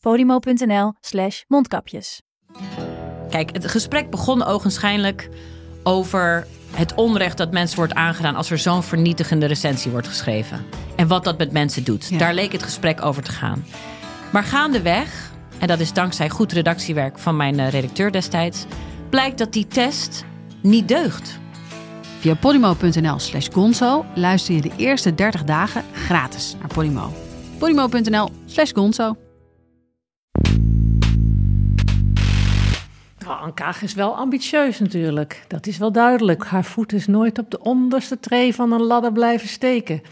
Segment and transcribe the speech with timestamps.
[0.00, 2.22] podimo.nl slash mondkapjes.
[3.30, 5.28] Kijk, het gesprek begon ogenschijnlijk
[5.82, 10.64] over het onrecht dat mensen wordt aangedaan als er zo'n vernietigende recensie wordt geschreven.
[10.96, 12.18] En wat dat met mensen doet.
[12.18, 13.64] Daar leek het gesprek over te gaan.
[14.32, 18.64] Maar gaandeweg, en dat is dankzij goed redactiewerk van mijn eh, redacteur destijds,
[19.10, 20.24] blijkt dat die test
[20.62, 21.38] niet deugt.
[22.18, 27.12] Via podimo.nl slash gonzo luister je de eerste 30 dagen gratis naar Podimo.
[27.58, 29.27] podimo.nl slash gonzo.
[33.54, 35.44] Kaag is wel ambitieus natuurlijk.
[35.48, 36.44] Dat is wel duidelijk.
[36.44, 40.02] Haar voet is nooit op de onderste tree van een ladder blijven steken.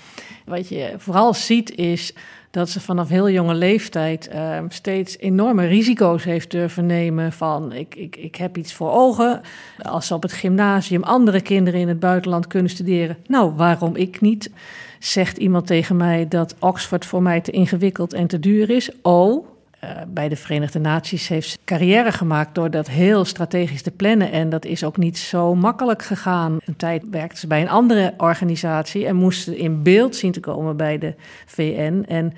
[0.45, 2.15] Wat je vooral ziet is
[2.51, 7.33] dat ze vanaf heel jonge leeftijd uh, steeds enorme risico's heeft durven nemen.
[7.33, 9.41] Van ik, ik, ik heb iets voor ogen.
[9.83, 14.21] Als ze op het gymnasium andere kinderen in het buitenland kunnen studeren, nou waarom ik
[14.21, 14.51] niet?
[14.99, 18.91] Zegt iemand tegen mij dat Oxford voor mij te ingewikkeld en te duur is?
[19.03, 19.47] Oh,
[20.09, 24.33] bij de Verenigde Naties heeft ze carrière gemaakt door dat heel strategisch te plannen.
[24.33, 26.57] En dat is ook niet zo makkelijk gegaan.
[26.65, 30.77] Een tijd werkte ze bij een andere organisatie en moest in beeld zien te komen
[30.77, 31.15] bij de
[31.47, 32.05] VN.
[32.09, 32.33] En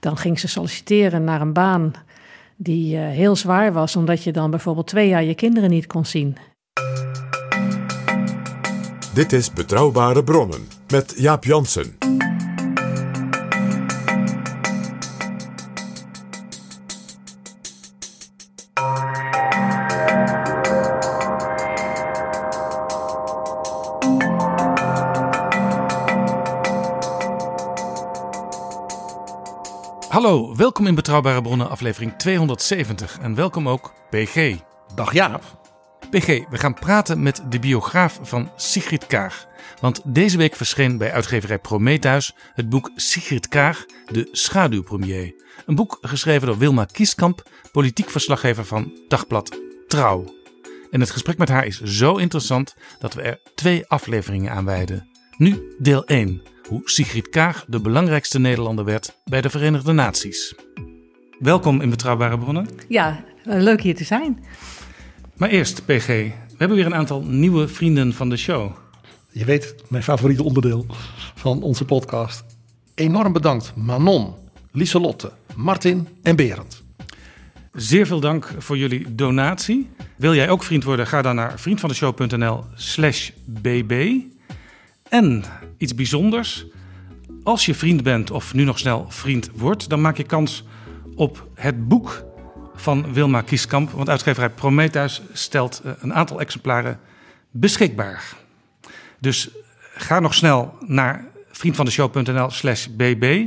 [0.00, 1.92] dan ging ze solliciteren naar een baan
[2.56, 6.04] die uh, heel zwaar was, omdat je dan bijvoorbeeld twee jaar je kinderen niet kon
[6.04, 6.36] zien.
[9.14, 12.01] Dit is Betrouwbare Bronnen met Jaap Jansen.
[30.72, 33.18] Welkom in Betrouwbare Bronnen, aflevering 270.
[33.18, 34.56] En welkom ook PG.
[34.94, 35.42] Dag Jaap.
[36.10, 39.46] PG, we gaan praten met de biograaf van Sigrid Kaag.
[39.80, 45.34] Want deze week verscheen bij uitgeverij Prometheus het boek Sigrid Kaag, de schaduwpremier.
[45.66, 49.58] Een boek geschreven door Wilma Kieskamp, politiek verslaggever van Dagblad
[49.88, 50.34] Trouw.
[50.90, 55.08] En het gesprek met haar is zo interessant dat we er twee afleveringen aan wijden.
[55.36, 60.54] Nu deel 1 hoe Sigrid Kaag de belangrijkste Nederlander werd bij de Verenigde Naties.
[61.38, 62.68] Welkom in Betrouwbare Bronnen.
[62.88, 64.44] Ja, leuk hier te zijn.
[65.36, 68.72] Maar eerst, PG, we hebben weer een aantal nieuwe vrienden van de show.
[69.30, 70.86] Je weet, mijn favoriete onderdeel
[71.34, 72.44] van onze podcast.
[72.94, 74.34] Enorm bedankt Manon,
[74.72, 76.82] Lieselotte, Martin en Berend.
[77.72, 79.90] Zeer veel dank voor jullie donatie.
[80.16, 81.06] Wil jij ook vriend worden?
[81.06, 84.20] Ga dan naar vriendvandeshow.nl slash bb.
[85.12, 85.44] En
[85.78, 86.66] iets bijzonders.
[87.42, 90.64] Als je vriend bent of nu nog snel vriend wordt, dan maak je kans
[91.14, 92.24] op het boek
[92.74, 93.90] van Wilma Kieskamp.
[93.90, 97.00] Want uitgeverij Prometheus stelt eh, een aantal exemplaren
[97.50, 98.34] beschikbaar.
[99.20, 99.48] Dus
[99.94, 103.46] ga nog snel naar vriendvandeshow.nl slash bb.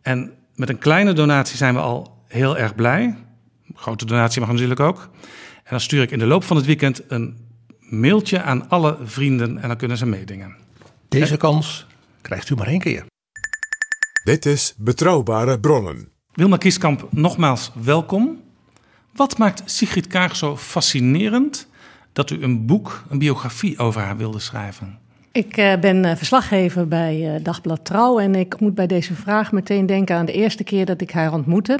[0.00, 3.16] En met een kleine donatie zijn we al heel erg blij.
[3.74, 5.08] grote donatie mag natuurlijk ook.
[5.56, 7.36] En dan stuur ik in de loop van het weekend een
[7.78, 10.61] mailtje aan alle vrienden en dan kunnen ze meedingen.
[11.12, 11.86] Deze kans
[12.20, 13.04] krijgt u maar één keer.
[14.24, 16.08] Dit is Betrouwbare Bronnen.
[16.32, 18.40] Wilma Kieskamp, nogmaals welkom.
[19.14, 21.68] Wat maakt Sigrid Kaag zo fascinerend
[22.12, 24.98] dat u een boek, een biografie over haar wilde schrijven?
[25.32, 29.52] Ik uh, ben uh, verslaggever bij uh, Dagblad Trouw en ik moet bij deze vraag
[29.52, 31.78] meteen denken aan de eerste keer dat ik haar ontmoette.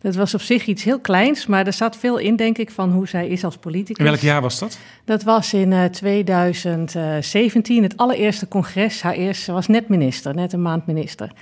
[0.00, 2.90] Dat was op zich iets heel kleins, maar er zat veel in, denk ik, van
[2.92, 4.04] hoe zij is als politicus.
[4.04, 4.78] In welk jaar was dat?
[5.04, 9.02] Dat was in uh, 2017, het allereerste congres.
[9.02, 11.32] Haar eerste, ze was net minister, net een maand minister.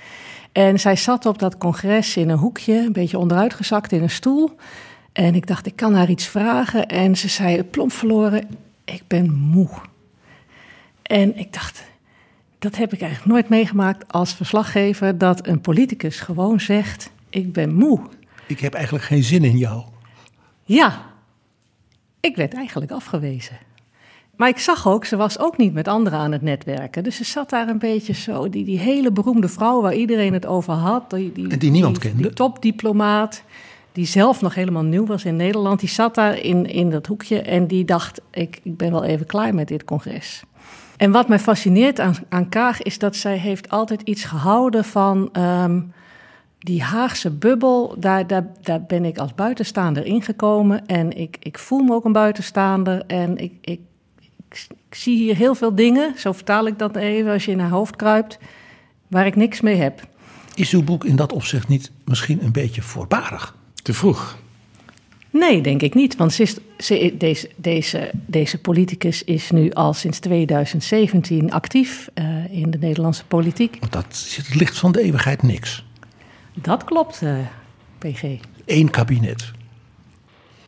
[0.51, 4.55] En zij zat op dat congres in een hoekje, een beetje onderuitgezakt in een stoel.
[5.11, 6.87] En ik dacht, ik kan haar iets vragen.
[6.87, 8.47] En ze zei, plomp verloren,
[8.85, 9.69] ik ben moe.
[11.01, 11.83] En ik dacht,
[12.59, 17.73] dat heb ik eigenlijk nooit meegemaakt als verslaggever, dat een politicus gewoon zegt, ik ben
[17.73, 17.99] moe.
[18.47, 19.83] Ik heb eigenlijk geen zin in jou.
[20.63, 21.01] Ja,
[22.19, 23.57] ik werd eigenlijk afgewezen.
[24.35, 27.03] Maar ik zag ook, ze was ook niet met anderen aan het netwerken.
[27.03, 30.45] Dus ze zat daar een beetje zo, die, die hele beroemde vrouw waar iedereen het
[30.45, 31.09] over had.
[31.09, 32.23] Die, die, en die niemand die, kende.
[32.23, 33.43] Die topdiplomaat,
[33.91, 35.79] die zelf nog helemaal nieuw was in Nederland.
[35.79, 39.25] Die zat daar in, in dat hoekje en die dacht, ik, ik ben wel even
[39.25, 40.43] klaar met dit congres.
[40.97, 45.29] En wat mij fascineert aan, aan Kaag is dat zij heeft altijd iets gehouden van...
[45.37, 45.93] Um,
[46.59, 50.85] die Haagse bubbel, daar, daar, daar ben ik als buitenstaander ingekomen.
[50.85, 53.03] En ik, ik voel me ook een buitenstaander.
[53.05, 53.79] En ik, ik,
[54.49, 57.59] ik, ik zie hier heel veel dingen, zo vertaal ik dat even als je in
[57.59, 58.39] haar hoofd kruipt,
[59.07, 60.07] waar ik niks mee heb.
[60.55, 63.55] Is uw boek in dat opzicht niet misschien een beetje voorbarig?
[63.83, 64.37] Te vroeg.
[65.29, 66.15] Nee, denk ik niet.
[66.15, 72.51] Want ze is, ze, deze, deze, deze politicus is nu al sinds 2017 actief uh,
[72.51, 73.77] in de Nederlandse politiek.
[73.79, 75.85] Want dat zit het licht van de eeuwigheid niks.
[76.61, 77.37] Dat klopt, uh,
[77.97, 78.23] PG.
[78.65, 79.51] Eén kabinet.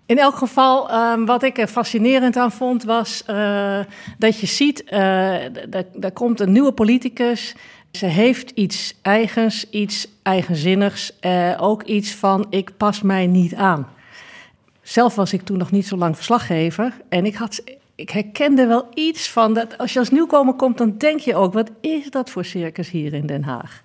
[0.06, 3.80] In elk geval, um, wat ik er fascinerend aan vond, was uh,
[4.18, 7.56] dat je ziet, er komt een nieuwe politicus.
[7.92, 11.14] Ze heeft iets eigens, iets eigenzinnigs,
[11.58, 13.88] ook iets van ik pas mij niet aan.
[14.82, 16.94] Zelf was ik toen nog niet zo lang verslaggever.
[17.10, 17.64] En ik, had,
[17.96, 19.78] ik herkende wel iets van dat.
[19.78, 23.14] Als je als nieuwkomer komt, dan denk je ook: wat is dat voor circus hier
[23.14, 23.82] in Den Haag?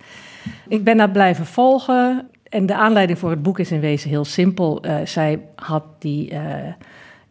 [0.68, 2.28] Ik ben daar blijven volgen.
[2.54, 4.86] En de aanleiding voor het boek is in wezen heel simpel.
[4.86, 6.40] Uh, zij had die uh,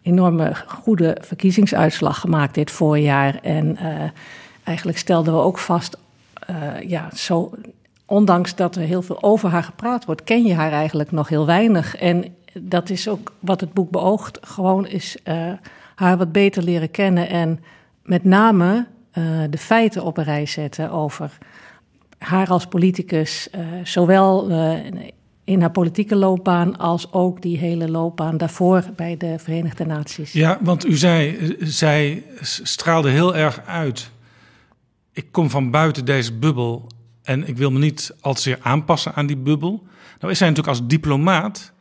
[0.02, 3.40] enorme goede verkiezingsuitslag gemaakt dit voorjaar.
[3.42, 4.04] En uh,
[4.64, 5.98] eigenlijk stelden we ook vast,
[6.88, 7.52] ja, zo,
[8.06, 11.46] ondanks dat er heel veel over haar gepraat wordt, ken je haar eigenlijk nog heel
[11.46, 11.96] weinig.
[11.96, 14.40] En dat is ook wat het boek beoogt.
[14.42, 15.18] Gewoon is
[15.96, 17.64] haar wat beter leren kennen en
[18.04, 18.86] met name
[19.50, 21.38] de feiten op een rij zetten over
[22.24, 24.50] haar als politicus, uh, zowel
[25.44, 30.32] in haar politieke loopbaan als ook die hele loopbaan daarvoor bij de Verenigde Naties.
[30.32, 34.10] Ja, want u zei, zij straalde heel erg uit.
[35.12, 36.88] Ik kom van buiten deze bubbel
[37.24, 39.84] en ik wil me niet al te zeer aanpassen aan die bubbel.
[40.20, 41.74] Nou is zij natuurlijk als diplomaat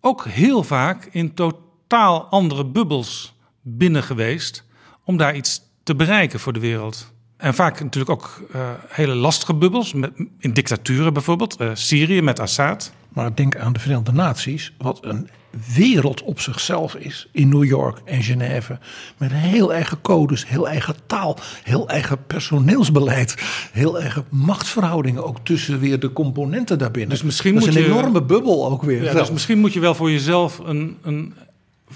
[0.00, 4.64] ook heel vaak in totaal andere bubbels binnen geweest
[5.04, 7.12] om daar iets te bereiken voor de wereld.
[7.40, 12.40] En vaak natuurlijk ook uh, hele lastige bubbels, met, in dictaturen bijvoorbeeld, uh, Syrië met
[12.40, 12.92] Assad.
[13.08, 15.28] Maar denk aan de Verenigde Naties, wat een
[15.74, 18.78] wereld op zichzelf is in New York en Genève.
[19.16, 23.34] Met heel eigen codes, heel eigen taal, heel eigen personeelsbeleid,
[23.72, 27.10] heel eigen machtsverhoudingen ook tussen weer de componenten daarbinnen.
[27.10, 29.02] Dus misschien dat moet is een je, enorme bubbel ook weer.
[29.02, 31.34] Ja, dus misschien moet je wel voor jezelf een, een,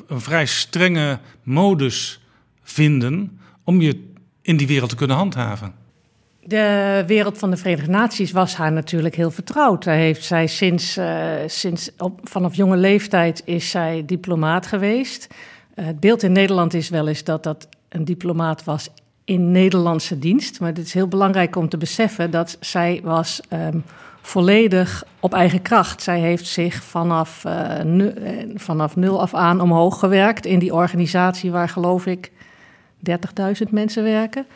[0.07, 2.21] een vrij strenge modus
[2.63, 4.13] vinden om je
[4.45, 5.73] in die wereld te kunnen handhaven.
[6.41, 9.85] De wereld van de Verenigde Naties was haar natuurlijk heel vertrouwd.
[9.85, 11.91] Daar heeft zij sinds, uh, sinds
[12.23, 15.27] vanaf jonge leeftijd is zij diplomaat geweest.
[15.75, 18.89] Uh, het beeld in Nederland is wel eens dat dat een diplomaat was
[19.25, 20.61] in Nederlandse dienst.
[20.61, 23.85] Maar het is heel belangrijk om te beseffen dat zij was um,
[24.21, 26.03] volledig op eigen kracht.
[26.03, 27.45] Zij heeft zich vanaf,
[27.85, 28.13] nu,
[28.55, 32.33] vanaf nul af aan omhoog gewerkt in die organisatie waar geloof ik
[33.09, 34.47] 30.000 mensen werken.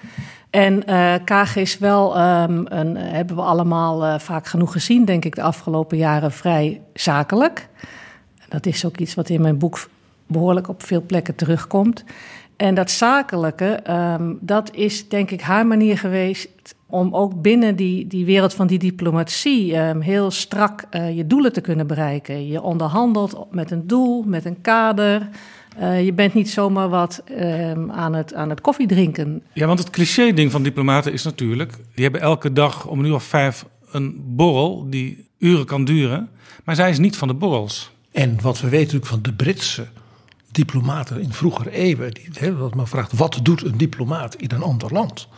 [0.50, 5.34] En uh, is wel, um, een, hebben we allemaal uh, vaak genoeg gezien, denk ik,
[5.34, 7.68] de afgelopen jaren vrij zakelijk.
[8.48, 9.88] Dat is ook iets wat in mijn boek
[10.26, 12.04] behoorlijk op veel plekken terugkomt.
[12.56, 16.48] En dat zakelijke, um, dat is denk ik haar manier geweest
[16.86, 20.84] om ook binnen die, die wereld van die diplomatie um, heel strak
[21.14, 22.46] je doelen te kunnen bereiken.
[22.46, 25.28] Je onderhandelt met een doel, met een kader.
[25.80, 29.42] Uh, je bent niet zomaar wat uh, aan, het, aan het koffiedrinken.
[29.52, 31.72] Ja, want het cliché-ding van diplomaten is natuurlijk...
[31.94, 36.28] die hebben elke dag om een uur of vijf een borrel die uren kan duren.
[36.64, 37.90] Maar zij is niet van de borrels.
[38.12, 39.86] En wat we weten natuurlijk van de Britse
[40.50, 42.14] diplomaten in vroegere eeuwen...
[42.14, 45.28] die hè, wat men vraagt, wat doet een diplomaat in een ander land?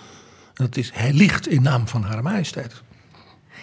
[0.54, 2.82] En dat is, hij ligt in naam van haar majesteit.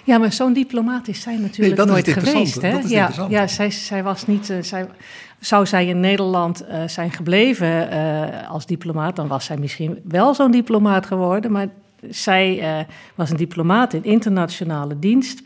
[0.03, 2.61] Ja, maar zo'n diplomaat is zij natuurlijk nee, nooit geweest.
[2.61, 2.71] Hè?
[2.71, 4.49] Dat is ja, ja zij, zij was niet.
[4.49, 4.87] Uh, zij,
[5.39, 10.33] zou zij in Nederland uh, zijn gebleven uh, als diplomaat, dan was zij misschien wel
[10.33, 11.51] zo'n diplomaat geworden.
[11.51, 11.67] Maar
[12.09, 15.41] zij was een diplomaat in internationale dienst.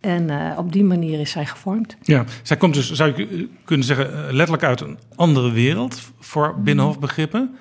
[0.00, 1.96] En op die manier is zij gevormd.
[2.02, 7.56] Ja, zij komt dus, zou je kunnen zeggen, letterlijk uit een andere wereld voor binnenhofbegrippen.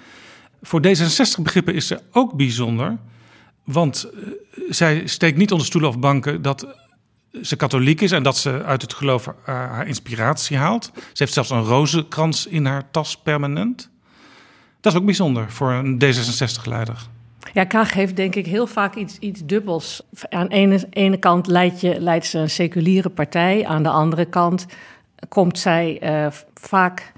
[0.62, 2.98] Voor D66-begrippen is ze ook bijzonder.
[3.63, 4.09] Want
[4.69, 6.67] zij steekt niet onder stoelen of banken dat
[7.41, 10.91] ze katholiek is en dat ze uit het geloof uh, haar inspiratie haalt.
[10.93, 13.89] Ze heeft zelfs een rozenkrans in haar tas permanent.
[14.81, 17.07] Dat is ook bijzonder voor een D66-leider.
[17.53, 20.01] Ja, Kaag heeft denk ik heel vaak iets, iets dubbels.
[20.29, 23.65] Aan de ene, ene kant leidt, je, leidt ze een seculiere partij.
[23.65, 24.65] Aan de andere kant
[25.29, 27.12] komt zij uh, vaak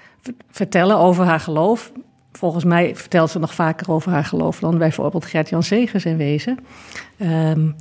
[0.50, 1.92] vertellen over haar geloof.
[2.32, 6.60] Volgens mij vertelt ze nog vaker over haar geloof dan bijvoorbeeld Gert-Jan Segers in wezen.
[7.18, 7.76] Um,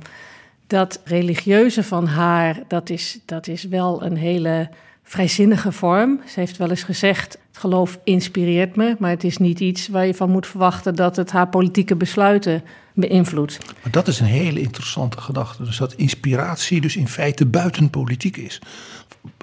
[0.71, 4.69] dat religieuze van haar, dat is, dat is wel een hele
[5.03, 6.21] vrijzinnige vorm.
[6.27, 10.05] Ze heeft wel eens gezegd: het geloof inspireert me, maar het is niet iets waar
[10.05, 12.63] je van moet verwachten dat het haar politieke besluiten
[12.93, 13.57] beïnvloedt.
[13.81, 15.63] Maar dat is een hele interessante gedachte.
[15.63, 18.61] Dus dat inspiratie dus in feite buiten politiek is.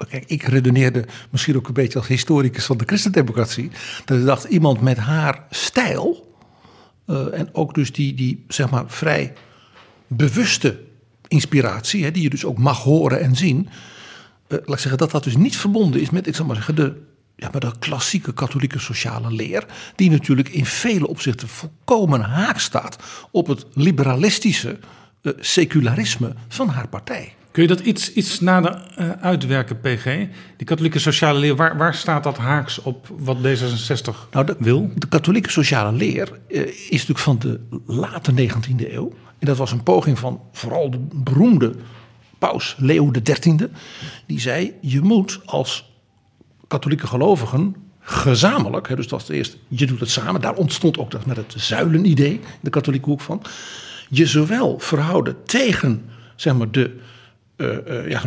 [0.09, 3.71] Kijk, ik redeneerde misschien ook een beetje als historicus van de christendemocratie.
[4.05, 6.27] Dat ik dacht, iemand met haar stijl.
[7.07, 9.33] Uh, en ook dus die, die zeg maar vrij
[10.07, 10.87] bewuste
[11.29, 13.67] inspiratie, hè, die je dus ook mag horen en zien.
[13.67, 13.69] Uh,
[14.47, 16.93] laat ik zeggen dat dat dus niet verbonden is met, ik zal maar zeggen, de,
[17.35, 19.65] ja, met de klassieke katholieke sociale leer.
[19.95, 22.97] Die natuurlijk in vele opzichten volkomen haak staat
[23.31, 24.79] op het liberalistische
[25.21, 27.33] uh, secularisme van haar partij.
[27.51, 30.03] Kun je dat iets, iets nader uh, uitwerken, PG?
[30.57, 34.91] Die katholieke sociale leer, waar, waar staat dat haaks op wat D66 nou, de, wil?
[34.95, 39.13] De katholieke sociale leer uh, is natuurlijk van de late 19e eeuw.
[39.39, 41.75] En dat was een poging van vooral de beroemde
[42.37, 43.67] paus Leo XIII.
[44.25, 45.93] Die zei, je moet als
[46.67, 50.41] katholieke gelovigen gezamenlijk, dus dat was het eerste, je doet het samen.
[50.41, 53.41] Daar ontstond ook dat met het zuilenidee, de katholieke hoek van.
[54.09, 56.05] Je zowel verhouden tegen
[56.35, 56.99] zeg maar, de
[57.57, 58.23] uh,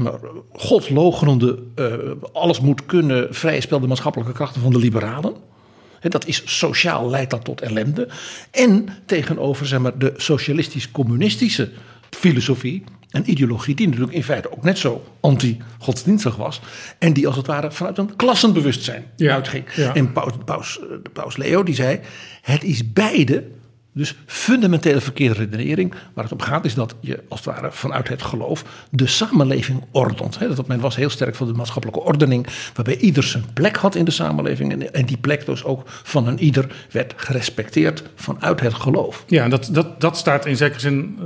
[0.53, 1.95] godlogenende, uh,
[2.33, 5.35] alles moet kunnen, vrije spel de maatschappelijke krachten van de liberalen.
[6.11, 8.09] Dat is sociaal, leidt dat tot ellende.
[8.51, 11.71] En tegenover zeg maar, de socialistisch-communistische
[12.11, 16.61] filosofie en ideologie, die natuurlijk in feite ook net zo anti-godsdienstig was.
[16.99, 19.65] En die als het ware vanuit een klassenbewustzijn ja, uitging.
[19.75, 19.95] Ja.
[19.95, 20.81] En paus, paus,
[21.13, 22.01] paus Leo die zei:
[22.43, 23.45] het is beide
[23.93, 25.95] dus fundamentele verkeerde redenering.
[26.15, 29.85] Waar het om gaat is dat je als het ware vanuit het geloof de samenleving
[29.91, 30.39] ordent.
[30.39, 32.47] Dat men was heel sterk van de maatschappelijke ordening.
[32.75, 34.85] Waarbij ieder zijn plek had in de samenleving.
[34.85, 39.25] En die plek dus ook van een ieder werd gerespecteerd vanuit het geloof.
[39.27, 41.25] Ja, dat, dat, dat staat in zekere zin uh,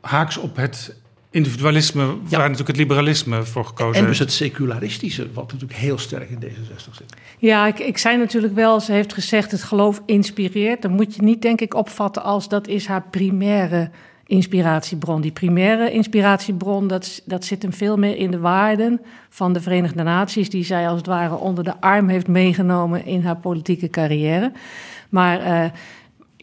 [0.00, 0.94] haaks op het
[1.32, 2.38] individualisme, waar ja.
[2.38, 6.90] natuurlijk het liberalisme voor gekozen En dus het secularistische, wat natuurlijk heel sterk in D66
[6.92, 7.16] zit.
[7.38, 10.82] Ja, ik, ik zei natuurlijk wel, ze heeft gezegd het geloof inspireert.
[10.82, 13.90] Dan moet je niet denk ik opvatten als dat is haar primaire
[14.26, 15.20] inspiratiebron.
[15.20, 20.02] Die primaire inspiratiebron, dat, dat zit hem veel meer in de waarden van de Verenigde
[20.02, 20.50] Naties...
[20.50, 24.52] die zij als het ware onder de arm heeft meegenomen in haar politieke carrière.
[25.08, 25.46] Maar...
[25.46, 25.70] Uh,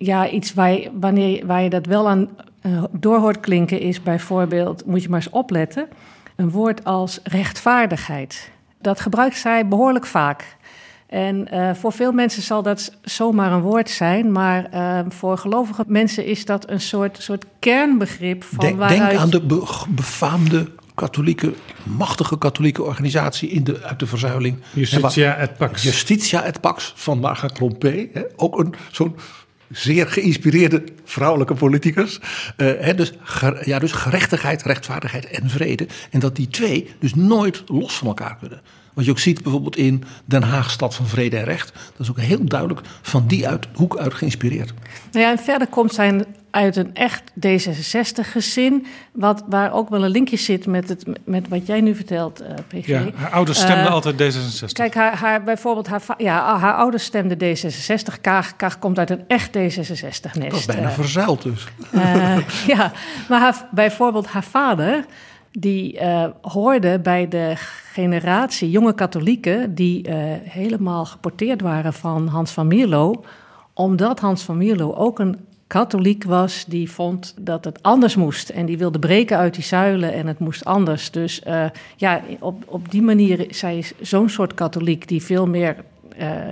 [0.01, 2.29] ja, iets waar je, wanneer, waar je dat wel aan
[2.61, 5.87] uh, door hoort klinken is bijvoorbeeld, moet je maar eens opletten,
[6.35, 8.51] een woord als rechtvaardigheid.
[8.81, 10.57] Dat gebruikt zij behoorlijk vaak.
[11.07, 15.83] En uh, voor veel mensen zal dat zomaar een woord zijn, maar uh, voor gelovige
[15.87, 18.99] mensen is dat een soort, soort kernbegrip van denk, waaruit...
[18.99, 20.67] Denk aan de be befaamde
[20.99, 24.57] katholieke, machtige katholieke organisatie in de, uit de verzuiling.
[24.73, 25.83] Justitia et Pax.
[25.83, 28.09] Justitia et Pax van Marga Klompé.
[28.35, 29.15] Ook een zo'n
[29.71, 32.19] zeer geïnspireerde vrouwelijke politicus.
[32.57, 33.13] Hè, dus,
[33.63, 35.87] ja, dus gerechtigheid, rechtvaardigheid en vrede.
[36.09, 38.61] En dat die twee dus nooit los van elkaar kunnen.
[38.99, 41.73] Wat je ook ziet bijvoorbeeld in Den Haag, stad van vrede en recht.
[41.73, 44.73] Dat is ook heel duidelijk van die uit, hoek uit geïnspireerd.
[45.11, 48.85] Nou ja, en verder komt zij uit een echt D66-gezin.
[49.11, 52.47] Wat, waar ook wel een linkje zit met, het, met wat jij nu vertelt, uh,
[52.67, 52.87] PG.
[52.87, 54.71] Ja, haar ouders stemden uh, altijd D66.
[54.71, 58.21] Kijk, haar, haar, bijvoorbeeld haar, ja, haar ouders stemden D66.
[58.21, 60.23] Kaag, Kaag komt uit een echt D66-nest.
[60.23, 61.67] Dat is bijna uh, verzuild dus.
[62.75, 62.91] ja,
[63.29, 65.05] maar haar, bijvoorbeeld haar vader
[65.51, 67.53] die uh, hoorde bij de
[67.91, 73.23] generatie jonge katholieken die uh, helemaal geporteerd waren van Hans van Mierlo,
[73.73, 75.37] omdat Hans van Mierlo ook een
[75.67, 80.13] katholiek was die vond dat het anders moest en die wilde breken uit die zuilen
[80.13, 81.11] en het moest anders.
[81.11, 81.65] Dus uh,
[81.95, 85.75] ja, op, op die manier, zij zo'n soort katholiek die veel meer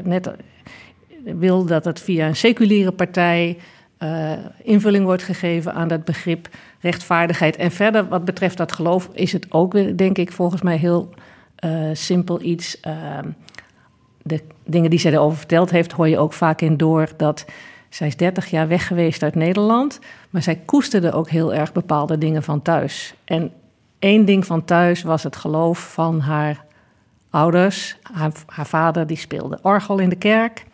[0.03, 0.31] net
[1.23, 3.57] wil dat het via een seculiere partij
[4.63, 6.49] invulling wordt gegeven aan dat begrip
[6.79, 7.55] rechtvaardigheid.
[7.55, 11.09] En verder, wat betreft dat geloof, is het ook, denk ik, volgens mij heel
[11.65, 12.77] uh, simpel iets.
[12.87, 12.93] Uh,
[14.21, 17.45] de dingen die zij erover verteld heeft, hoor je ook vaak in door dat
[17.89, 19.99] zij is 30 jaar weg geweest uit Nederland,
[20.29, 23.13] maar zij koesterde ook heel erg bepaalde dingen van thuis.
[23.25, 23.51] En
[23.99, 26.65] één ding van thuis was het geloof van haar
[27.29, 27.97] ouders.
[28.13, 28.31] Haar,
[28.67, 30.65] vader die speelde orgel in de kerk.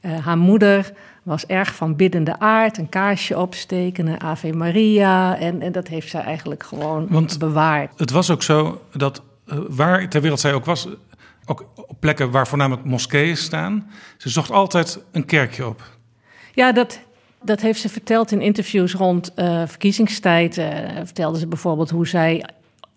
[0.00, 0.92] Uh, haar moeder
[1.28, 5.38] was erg van biddende aard, een kaarsje opsteken, een Ave Maria.
[5.38, 7.92] En, en dat heeft zij eigenlijk gewoon Want bewaard.
[7.96, 10.88] Het was ook zo dat uh, waar ter wereld zij ook was,
[11.46, 15.82] ook op plekken waar voornamelijk moskeeën staan, ze zocht altijd een kerkje op.
[16.54, 17.00] Ja, dat,
[17.42, 20.58] dat heeft ze verteld in interviews rond uh, verkiezingstijd.
[20.58, 20.66] Uh,
[21.04, 22.44] vertelde ze bijvoorbeeld hoe zij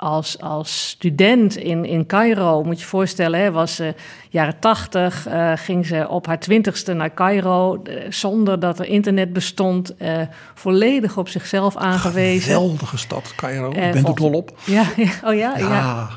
[0.02, 3.94] als, als student in, in Cairo, moet je je voorstellen, hè, was ze
[4.30, 9.34] jaren tachtig, uh, ging ze op haar twintigste naar Cairo, uh, zonder dat er internet
[9.34, 10.22] bestond, uh,
[10.54, 12.54] volledig op zichzelf aangewezen.
[12.54, 13.70] Geweldige stad, Cairo.
[13.70, 14.60] Ik ben er dol op.
[14.66, 15.58] Ja, ja, oh ja, ja.
[15.58, 16.10] ja.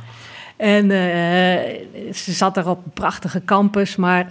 [0.57, 0.91] En
[2.15, 4.27] ze zat daar op een prachtige campus, maar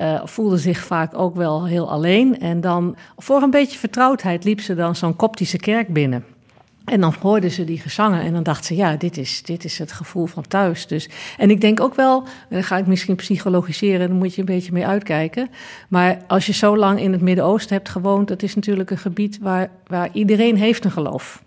[0.00, 2.40] uh, voelde zich vaak ook wel heel alleen.
[2.40, 6.24] En dan, voor een beetje vertrouwdheid, liep ze dan zo'n koptische kerk binnen.
[6.84, 9.78] En dan hoorde ze die gezangen en dan dacht ze, ja, dit is, dit is
[9.78, 10.86] het gevoel van thuis.
[10.86, 14.40] Dus, en ik denk ook wel, en dan ga ik misschien psychologiseren, dan moet je
[14.40, 15.48] een beetje mee uitkijken.
[15.88, 19.38] Maar als je zo lang in het Midden-Oosten hebt gewoond, dat is natuurlijk een gebied
[19.38, 21.42] waar, waar iedereen heeft een geloof.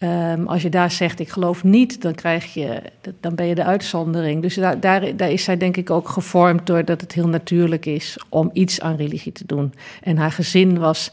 [0.00, 2.82] Um, als je daar zegt, ik geloof niet, dan, krijg je,
[3.20, 4.42] dan ben je de uitzondering.
[4.42, 8.18] Dus daar, daar, daar is zij denk ik ook gevormd doordat het heel natuurlijk is
[8.28, 9.74] om iets aan religie te doen.
[10.02, 11.10] En haar gezin was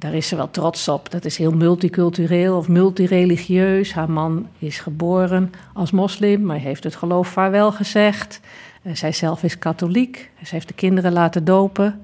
[0.00, 1.10] daar is ze wel trots op.
[1.10, 3.92] Dat is heel multicultureel of multireligieus.
[3.92, 8.40] Haar man is geboren als moslim, maar heeft het geloof vaarwel gezegd.
[8.82, 10.30] Uh, zij zelf is katholiek.
[10.44, 12.00] Ze heeft de kinderen laten dopen.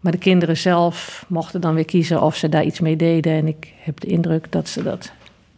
[0.00, 3.32] Maar de kinderen zelf mochten dan weer kiezen of ze daar iets mee deden.
[3.32, 5.12] En ik heb de indruk dat ze dat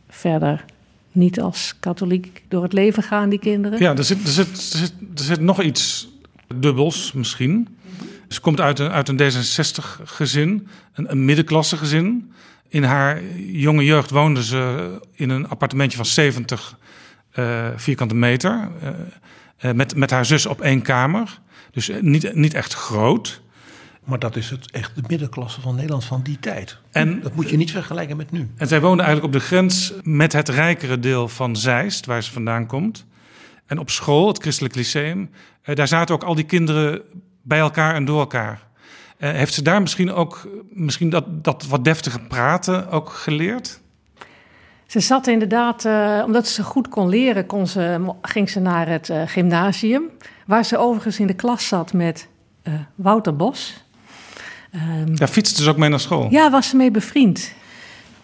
[0.09, 0.65] verder
[1.13, 3.79] niet als katholiek door het leven gaan, die kinderen.
[3.79, 6.09] Ja, er zit, er zit, er zit, er zit nog iets
[6.55, 7.69] dubbels misschien.
[8.33, 12.33] Ze komt uit een, uit een D66-gezin, een, een middenklasse gezin.
[12.69, 16.79] In haar jonge jeugd woonde ze in een appartementje van 70
[17.35, 18.69] uh, eh, vierkante meter.
[18.83, 18.89] Uh,
[19.61, 21.41] uh, met, met haar zus op één kamer.
[21.71, 23.41] Dus niet, niet echt groot.
[24.05, 26.79] Maar dat is het echt de middenklasse van Nederland van die tijd.
[26.91, 28.51] En, dat moet je niet vergelijken met nu.
[28.57, 32.33] En zij woonde eigenlijk op de grens met het rijkere deel van Zeist, waar ze
[32.33, 33.07] vandaan komt.
[33.67, 35.31] En op school, het Christelijk Lyceum,
[35.63, 37.03] daar zaten ook al die kinderen
[37.43, 38.63] bij elkaar en door elkaar.
[39.19, 43.81] Uh, heeft ze daar misschien ook misschien dat, dat wat deftige praten ook geleerd?
[44.87, 49.09] Ze zat inderdaad, uh, omdat ze goed kon leren, kon ze, ging ze naar het
[49.09, 50.03] uh, gymnasium.
[50.47, 52.29] Waar ze overigens in de klas zat met
[52.95, 53.85] Wouter Bos.
[55.15, 56.27] Daar fietste ze ook mee naar school?
[56.31, 57.53] Ja, was ze mee bevriend.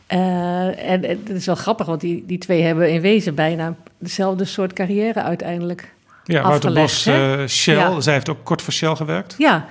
[0.07, 4.45] en, en het is wel grappig, want die, die twee hebben in wezen bijna dezelfde
[4.45, 5.95] soort carrière uiteindelijk
[6.29, 8.01] ja, Wouter Bos, uh, Shell.
[8.01, 9.35] Zij heeft ook kort voor Shell gewerkt.
[9.39, 9.67] Ja,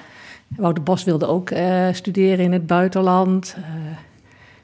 [0.47, 3.55] Wouter Bos wilde ook uh, studeren in het buitenland.
[3.57, 3.65] Uh,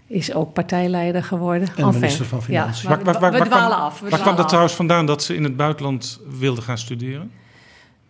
[0.07, 1.67] is ook partijleider geworden.
[1.67, 2.89] En enfin, minister van Financiën.
[2.89, 3.99] Ja, waar, waar, waar, we dwalen af.
[3.99, 7.31] waar kwam dat trouwens vandaan dat ze in het buitenland wilde gaan studeren?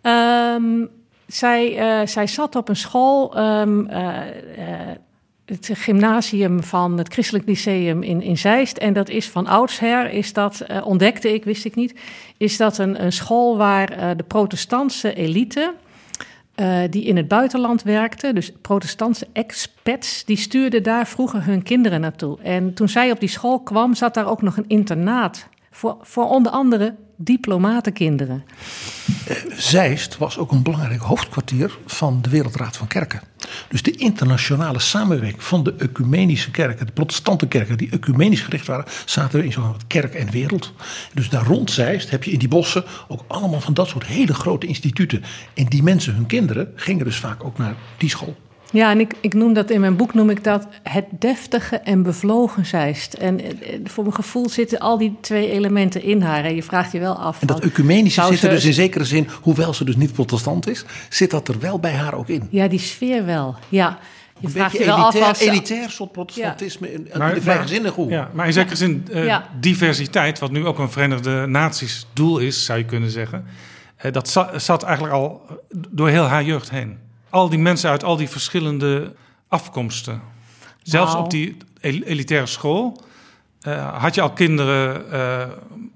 [0.02, 0.88] Um,
[1.26, 3.38] zij, zij zat op een school...
[3.38, 3.88] Um,
[5.44, 8.76] het gymnasium van het Christelijk Lyceum in, in Zeist.
[8.76, 11.94] En dat is van oudsher, is dat, uh, ontdekte ik, wist ik niet,
[12.36, 15.74] is dat een, school waar uh, de protestantse elite,
[16.56, 22.00] uh, die in het buitenland werkte, dus protestantse expats, die stuurden daar vroeger hun kinderen
[22.00, 22.38] naartoe.
[22.42, 26.28] En toen zij op die school kwam, zat daar ook nog een internaat voor, voor
[26.28, 28.44] onder andere diplomatenkinderen.
[29.56, 33.20] Zeist was ook een belangrijk hoofdkwartier van de Wereldraad van Kerken.
[33.68, 38.84] Dus de internationale samenwerking van de ecumenische kerken, de protestante kerken die ecumenisch gericht waren,
[39.04, 40.72] zaten er in zo'n kerk en wereld.
[41.12, 44.34] Dus daar rond Zeist heb je in die bossen ook allemaal van dat soort hele
[44.34, 45.22] grote instituten.
[45.54, 48.36] En die mensen, hun kinderen, gingen dus vaak ook naar die school.
[48.74, 52.02] Ja, en ik, ik noem dat in mijn boek noem ik dat het deftige en
[52.02, 53.14] bevlogen zeist.
[53.14, 56.44] En eh, voor mijn gevoel zitten al die twee elementen in haar.
[56.44, 57.40] En je vraagt je wel af.
[57.40, 60.84] En dat ecumenische zit er dus in zekere zin, hoewel ze dus niet protestant is,
[61.08, 62.46] zit dat er wel bij haar ook in.
[62.50, 63.56] Ja, die sfeer wel.
[63.68, 63.98] Ja.
[64.40, 66.92] Je vraagt je wel elitair, af elitair soort protestantisme ja.
[66.92, 68.10] in, maar, de vrijgezinnige hoek.
[68.10, 69.48] Ja, maar in zekere zin uh, ja.
[69.60, 73.44] diversiteit, wat nu ook een Verenigde Naties doel is, zou je kunnen zeggen.
[74.04, 75.42] Uh, dat zat, zat eigenlijk al
[75.88, 77.03] door heel haar jeugd heen
[77.34, 79.12] al die mensen uit al die verschillende
[79.48, 80.20] afkomsten.
[80.82, 83.02] Zelfs op die elitaire school
[83.62, 85.42] uh, had je al kinderen, uh,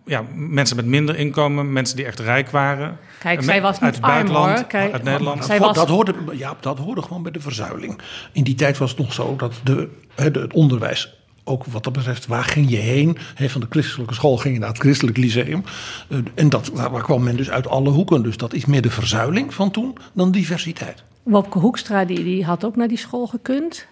[0.07, 2.99] ja, mensen met minder inkomen, mensen die echt rijk waren.
[3.19, 5.49] Kijk, zij was uit het buitenland, Kijk, uit Nederland.
[5.49, 5.77] Dat, was...
[5.77, 8.01] dat, hoorde, ja, dat hoorde gewoon bij de verzuiling.
[8.33, 12.27] In die tijd was het nog zo dat de, het onderwijs ook wat dat betreft,
[12.27, 13.19] waar ging je heen?
[13.37, 15.65] van de christelijke school ging je naar het christelijk lyceum.
[16.09, 18.23] Uh, en dat, waar kwam men dus uit alle hoeken.
[18.23, 21.05] Dus dat is meer de verzuiling van toen dan diversiteit.
[21.29, 23.87] Wopke Hoekstra die, die had ook naar die school gekund.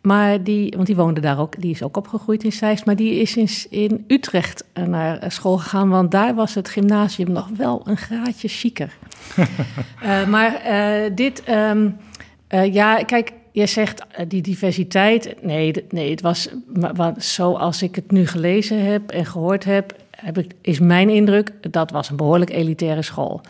[0.00, 2.84] Maar die, want die woonde daar ook, die is ook opgegroeid in Zeist.
[2.84, 7.48] Maar die is in, in Utrecht naar school gegaan, want daar was het gymnasium nog
[7.56, 8.96] wel een graadje chiquer.
[10.02, 11.96] uh, maar uh, dit, um,
[12.50, 15.42] uh, ja, kijk, je zegt die diversiteit.
[15.42, 16.48] Nee, nee het was
[16.96, 21.52] maar, zoals ik het nu gelezen heb en gehoord heb, heb ik, is mijn indruk,
[21.70, 23.40] dat was een behoorlijk elitaire school.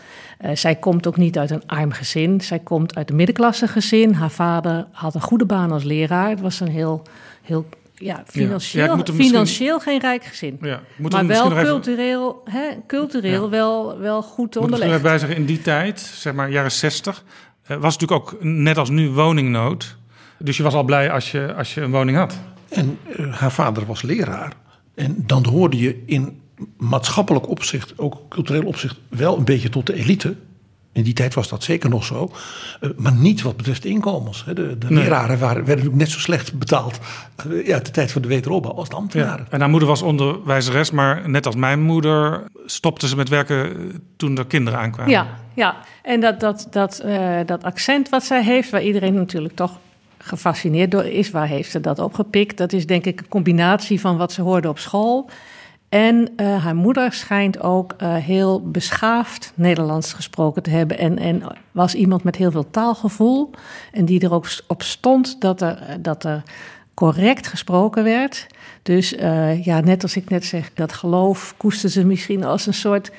[0.45, 2.41] Uh, zij komt ook niet uit een arm gezin.
[2.41, 4.13] Zij komt uit een middenklasse gezin.
[4.13, 6.29] Haar vader had een goede baan als leraar.
[6.29, 7.01] Het was een heel,
[7.41, 9.03] heel ja, financieel, ja.
[9.05, 10.57] Ja, financieel geen rijk gezin.
[10.61, 14.91] Ja, maar wel cultureel, hè, cultureel wel, wel goed onderlegd.
[14.91, 17.23] Moet bij zeggen, in die tijd, zeg maar jaren zestig,
[17.67, 19.97] uh, was natuurlijk ook net als nu woningnood.
[20.39, 22.39] Dus je was al blij als je, als je een woning had.
[22.69, 24.53] En uh, haar vader was leraar.
[24.95, 26.41] En dan hoorde je in
[26.77, 30.35] maatschappelijk opzicht, ook cultureel opzicht, wel een beetje tot de elite.
[30.91, 32.31] In die tijd was dat zeker nog zo.
[32.81, 34.43] Uh, maar niet wat betreft de inkomens.
[34.45, 35.03] De, de Nee.
[35.03, 36.99] leraren waren, werden natuurlijk net zo slecht betaald.
[37.47, 39.45] uh, ja, de tijd van de wederopbouw als de ambtenaren.
[39.45, 39.51] Ja.
[39.51, 44.37] En haar moeder was onderwijzeres, maar net als mijn moeder stopte ze met werken toen
[44.37, 45.11] er kinderen aankwamen.
[45.11, 45.75] Ja, ja.
[46.03, 49.79] en dat, dat, dat, uh, dat accent wat zij heeft, waar iedereen natuurlijk toch
[50.17, 52.57] gefascineerd door is, waar heeft ze dat opgepikt?
[52.57, 55.29] Dat is denk ik een combinatie van wat ze hoorde op school.
[55.93, 60.97] En uh, haar moeder schijnt ook uh, heel beschaafd Nederlands gesproken te hebben.
[60.97, 63.49] En, en was iemand met heel veel taalgevoel.
[63.91, 66.43] En die er ook op stond dat er, dat er
[66.93, 68.47] correct gesproken werd.
[68.83, 72.73] Dus uh, ja, net als ik net zeg, dat geloof koesterde ze misschien als een
[72.73, 73.11] soort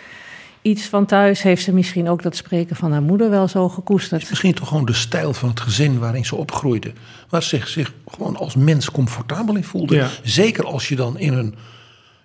[0.62, 1.42] iets van thuis.
[1.42, 4.28] Heeft ze misschien ook dat spreken van haar moeder wel zo gekoesterd.
[4.28, 6.92] Misschien toch gewoon de stijl van het gezin waarin ze opgroeide.
[7.28, 9.94] Waar ze zich, zich gewoon als mens comfortabel in voelde.
[9.94, 10.08] Ja.
[10.22, 11.54] Zeker als je dan in een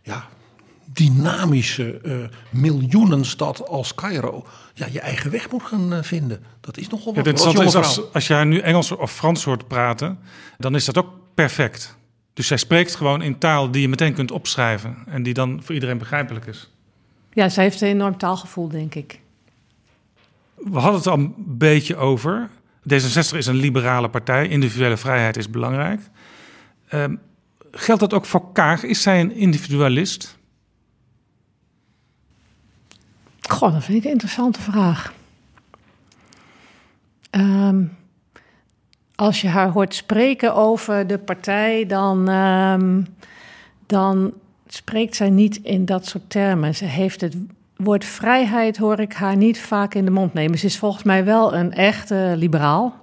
[0.03, 0.27] ja,
[0.93, 2.15] dynamische uh,
[2.49, 6.43] miljoenenstad als Cairo ja, je eigen weg moet gaan uh, vinden.
[6.61, 7.25] Dat is nogal wat.
[7.25, 10.19] Ja, het interessante is als, als je haar nu Engels of Frans hoort praten,
[10.57, 11.97] dan is dat ook perfect.
[12.33, 15.73] Dus zij spreekt gewoon in taal die je meteen kunt opschrijven en die dan voor
[15.73, 16.69] iedereen begrijpelijk is.
[17.33, 19.19] Ja, zij heeft een enorm taalgevoel, denk ik.
[20.55, 22.49] We hadden het al een beetje over.
[22.93, 24.47] D66 is een liberale partij.
[24.47, 26.01] Individuele vrijheid is belangrijk.
[26.93, 27.03] Uh,
[27.71, 28.83] geldt dat ook voor Kaag?
[28.83, 30.38] Is zij een individualist?
[33.51, 35.13] Goh, dat vind ik een interessante vraag.
[37.31, 37.97] Um,
[39.15, 43.07] als je haar hoort spreken over de partij, dan, um,
[43.85, 44.33] dan
[44.67, 46.75] spreekt zij niet in dat soort termen.
[46.75, 47.35] Ze heeft het
[47.75, 50.59] woord vrijheid, hoor ik haar niet vaak in de mond nemen.
[50.59, 52.95] Ze is volgens mij wel een echte liberaal.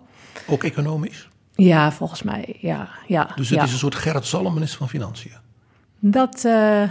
[0.46, 1.28] Ook economisch?
[1.54, 2.88] Ja, volgens mij, ja.
[3.06, 3.64] ja dus het ja.
[3.64, 5.32] is een soort Gerrit minister van Financiën?
[5.98, 6.82] Dat, uh,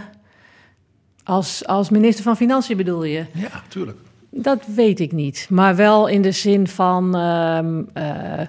[1.26, 3.24] als, als minister van Financiën bedoel je?
[3.32, 3.98] Ja, tuurlijk.
[4.30, 5.46] Dat weet ik niet.
[5.50, 7.58] Maar wel in de zin van uh,
[8.04, 8.46] uh,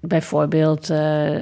[0.00, 1.36] bijvoorbeeld uh,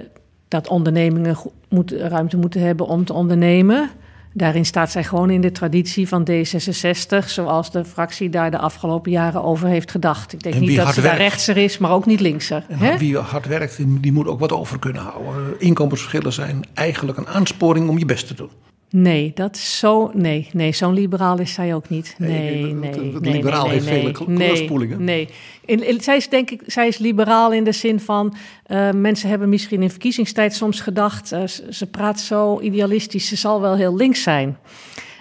[0.48, 1.36] dat ondernemingen
[1.68, 3.90] moet, ruimte moeten hebben om te ondernemen.
[4.32, 9.10] Daarin staat zij gewoon in de traditie van D66, zoals de fractie daar de afgelopen
[9.10, 10.32] jaren over heeft gedacht.
[10.32, 11.18] Ik denk niet dat ze werkt.
[11.18, 12.64] daar rechtser is, maar ook niet linkser.
[12.68, 12.98] En hè?
[12.98, 15.60] wie hard werkt, die moet ook wat over kunnen houden.
[15.60, 18.50] Inkomensverschillen zijn eigenlijk een aansporing om je best te doen.
[18.92, 20.10] Nee, dat zo.
[20.14, 22.14] Nee, nee zo'n liberaal is zij ook niet.
[22.18, 22.74] Nee, nee.
[22.74, 25.04] nee, de nee, liberaal nee, heeft nee, vele kleurspoelingen.
[25.04, 25.28] Nee,
[25.64, 28.34] in, in, zij is denk ik, zij is liberaal in de zin van
[28.66, 33.36] uh, mensen hebben misschien in verkiezingstijd soms gedacht, uh, ze, ze praat zo idealistisch, ze
[33.36, 34.56] zal wel heel links zijn.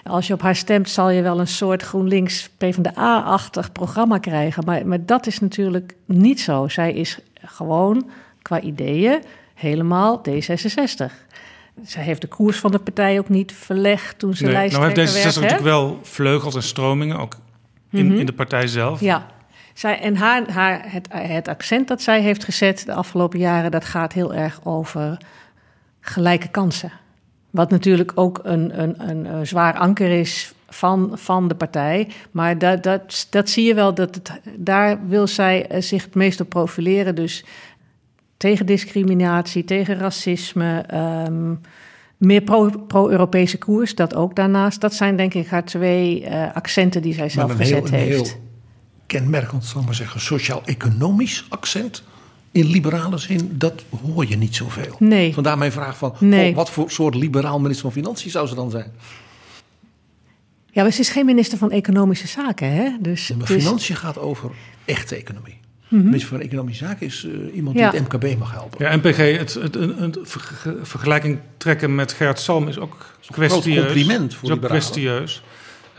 [0.04, 4.64] Als je op haar stemt, zal je wel een soort GroenLinks PvdA-achtig programma krijgen.
[4.64, 6.68] Maar, maar dat is natuurlijk niet zo.
[6.68, 8.10] Zij is gewoon
[8.42, 9.22] qua ideeën
[9.54, 11.12] helemaal D66.
[11.82, 15.08] Zij heeft de koers van de partij ook niet verlegd toen ze nee, lijsttrekker nou
[15.08, 15.34] heeft D66 werd.
[15.34, 17.34] natuurlijk wel vleugels en stromingen, ook
[17.90, 18.20] in, mm -hmm.
[18.20, 19.00] in de partij zelf.
[19.00, 19.26] Ja,
[19.74, 23.70] zij, en haar, haar, het, het accent dat zij heeft gezet de afgelopen jaren...
[23.70, 25.16] dat gaat heel erg over
[26.00, 26.92] gelijke kansen.
[27.50, 32.08] Wat natuurlijk ook een, een, een, een zwaar anker is van, van de partij.
[32.30, 36.40] Maar dat, dat, dat zie je wel, dat het, daar wil zij zich het meest
[36.40, 37.14] op profileren.
[37.14, 37.44] Dus
[38.64, 40.84] discriminatie, tegen racisme,
[41.28, 41.60] um,
[42.16, 42.42] meer
[42.86, 44.80] pro-Europese pro koers, dat ook daarnaast.
[44.80, 48.18] Dat zijn denk ik haar twee uh, accenten die zij zelf gezet heel, heeft.
[48.18, 48.40] Een heel
[49.06, 52.02] kenmerkend, zal ik maar zeggen, sociaal-economisch accent.
[52.50, 54.96] In liberale zin, dat hoor je niet zoveel.
[54.98, 55.34] Nee.
[55.34, 56.50] Vandaar mijn vraag van, nee.
[56.50, 58.92] oh, wat voor soort liberaal minister van Financiën zou ze dan zijn?
[60.66, 62.96] Ja, maar ze is geen minister van Economische Zaken, hè?
[63.00, 63.64] Dus, ja, maar dus...
[63.64, 64.50] financiën gaat over
[64.84, 65.60] echte economie.
[65.92, 68.84] Minister van Economische Zaken is uh, iemand die het MKB mag helpen.
[68.84, 70.18] Ja, MPG, het, het,
[70.82, 73.76] vergelijking trekken met Gerrit Salm is ook kwestieus.
[73.76, 75.42] Een compliment voor is ook kwestieus.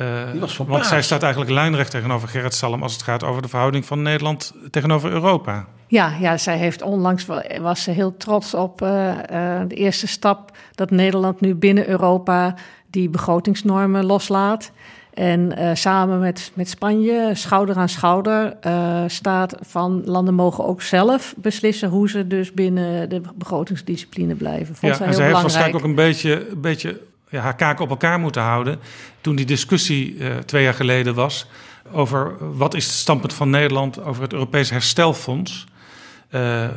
[0.01, 3.85] Uh, want zij staat eigenlijk lijnrecht tegenover Gerrit Salm als het gaat over de verhouding
[3.85, 5.67] van Nederland tegenover Europa.
[5.87, 7.25] Ja, ja zij heeft onlangs
[7.61, 12.55] was ze heel trots op uh, uh, de eerste stap dat Nederland nu binnen Europa
[12.89, 14.71] die begrotingsnormen loslaat.
[15.13, 20.81] En uh, samen met, met Spanje, schouder aan schouder, uh, staat van landen mogen ook
[20.81, 24.75] zelf beslissen hoe ze dus binnen de begrotingsdiscipline blijven.
[24.75, 27.83] Vond ja, en heel zij heeft waarschijnlijk ook een beetje, een beetje ja, haar kaken
[27.83, 28.79] op elkaar moeten houden.
[29.21, 31.47] Toen die discussie uh, twee jaar geleden was
[31.91, 35.65] over wat is het standpunt van Nederland over het Europees Herstelfonds.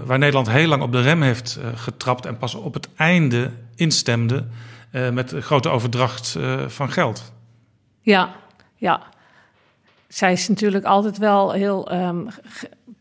[0.04, 4.44] waar Nederland heel lang op de rem heeft getrapt en pas op het einde instemde
[5.12, 7.34] met de grote overdracht van geld.
[8.06, 8.34] Ja,
[8.74, 9.02] ja.
[10.08, 12.28] Zij is natuurlijk altijd wel heel um,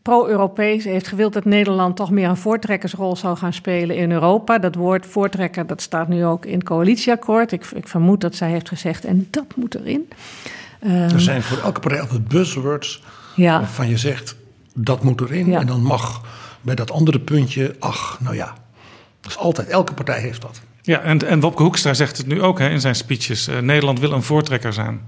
[0.02, 0.84] pro-Europees.
[0.84, 4.58] heeft gewild dat Nederland toch meer een voortrekkersrol zou gaan spelen in Europa.
[4.58, 7.52] Dat woord voortrekker, dat staat nu ook in het coalitieakkoord.
[7.52, 10.08] Ik, ik vermoed dat zij heeft gezegd, en dat moet erin.
[10.80, 13.02] er zijn voor elke partij altijd buzzwords
[13.36, 13.58] ja.
[13.58, 14.36] waarvan je zegt,
[14.74, 15.54] dat moet erin.
[15.54, 16.22] En dan mag
[16.60, 18.54] bij dat andere puntje, ach, nou ja.
[19.20, 20.60] Dat is altijd, elke partij heeft dat.
[20.86, 23.48] Ja, en, en Wopke Hoekstra zegt het nu ook hè, in zijn speeches.
[23.48, 25.00] Uh, Nederland wil een voortrekker zijn.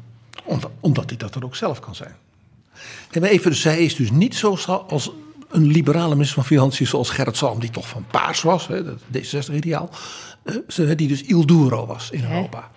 [0.44, 2.14] Omdat, omdat hij dat er ook zelf kan zijn.
[3.10, 5.10] En even, dus zij is dus niet zo als
[5.48, 8.98] een liberale minister van Financiën zoals Gerrit Salm, die toch van paars was, hè, dat
[9.16, 9.90] D66-ideaal.
[10.78, 12.70] Uh, die dus Il Duro was in Europa.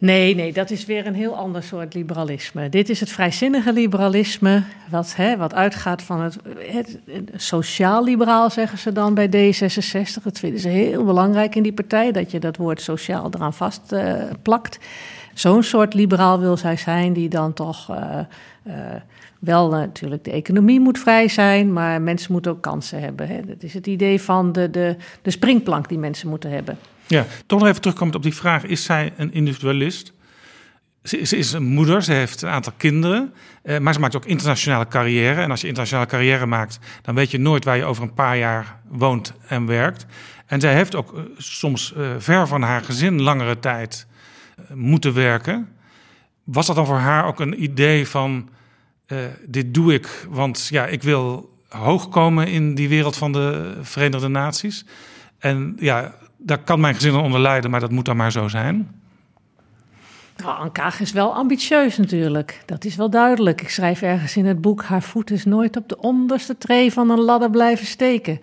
[0.00, 2.68] Nee, nee, dat is weer een heel ander soort liberalisme.
[2.68, 6.98] Dit is het vrijzinnige liberalisme, wat, hè, wat uitgaat van het, het,
[7.34, 10.22] sociaal-liberaal, zeggen ze dan bij D66.
[10.22, 13.92] Dat vinden ze heel belangrijk in die partij, dat je dat woord sociaal eraan vast
[13.92, 14.78] uh, plakt.
[15.34, 18.18] Zo'n soort liberaal wil zij zijn, die dan toch uh,
[18.66, 18.74] uh,
[19.38, 23.28] wel natuurlijk de economie moet vrij zijn, maar mensen moeten ook kansen hebben.
[23.28, 23.40] Hè.
[23.46, 26.78] Dat is het idee van de, de, de springplank die mensen moeten hebben.
[27.10, 30.12] Ja, toch nog even terugkomend op die vraag: is zij een individualist?
[31.02, 34.88] Ze, is een moeder, ze heeft een aantal kinderen, eh, maar ze maakt ook internationale
[34.88, 35.40] carrière.
[35.40, 38.38] En als je internationale carrière maakt, dan weet je nooit waar je over een paar
[38.38, 40.06] jaar woont en werkt.
[40.46, 44.06] En zij heeft ook eh, soms uh, ver van haar gezin langere tijd
[44.58, 45.68] uh, moeten werken.
[46.44, 48.48] Was dat dan voor haar ook een idee van:
[49.46, 54.28] dit doe ik, want ja, ik wil hoog komen in die wereld van de Verenigde
[54.28, 54.84] Naties?
[55.38, 59.00] En ja, daar kan mijn gezin onder lijden, maar dat moet dan maar zo zijn.
[60.36, 62.62] Nou, Ankaag is wel ambitieus natuurlijk.
[62.66, 63.60] Dat is wel duidelijk.
[63.60, 67.10] Ik schrijf ergens in het boek: haar voet is nooit op de onderste tree van
[67.10, 68.40] een ladder blijven steken.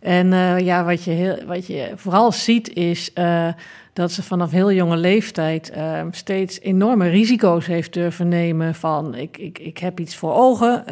[0.00, 3.48] En uh, ja, wat je, heel, wat je vooral ziet is uh,
[3.94, 8.74] dat ze vanaf heel jonge leeftijd uh, steeds enorme risico's heeft durven nemen.
[8.74, 10.84] Van ik, ik, ik heb iets voor ogen.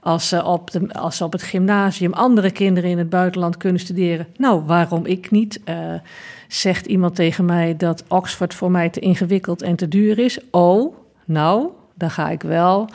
[0.00, 3.80] als, ze op de, als ze op het gymnasium andere kinderen in het buitenland kunnen
[3.80, 5.60] studeren, nou waarom ik niet?
[6.48, 10.38] zegt iemand tegen mij dat Oxford voor mij te ingewikkeld en te duur is.
[10.50, 12.88] Oh, nou, dan ga ik wel.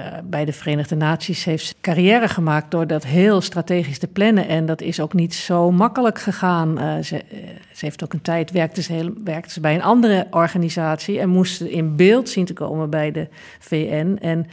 [0.00, 4.48] Uh, bij de Verenigde Naties heeft carrière gemaakt door dat heel strategisch te plannen.
[4.48, 6.82] En dat is ook niet zo makkelijk gegaan.
[6.82, 7.38] Uh, ze, uh,
[7.72, 11.28] ze, heeft ook een tijd werkte ze, heel, werkte ze bij een andere organisatie en
[11.28, 13.28] moest in beeld zien te komen bij de
[13.58, 14.18] VN.
[14.20, 14.46] En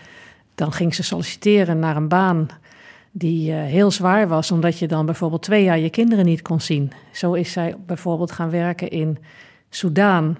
[0.55, 2.47] dan ging ze solliciteren naar een baan
[3.11, 6.91] die heel zwaar was, omdat je dan bijvoorbeeld twee jaar je kinderen niet kon zien.
[7.11, 9.17] Zo is zij bijvoorbeeld gaan werken in
[9.69, 10.37] Soudaan.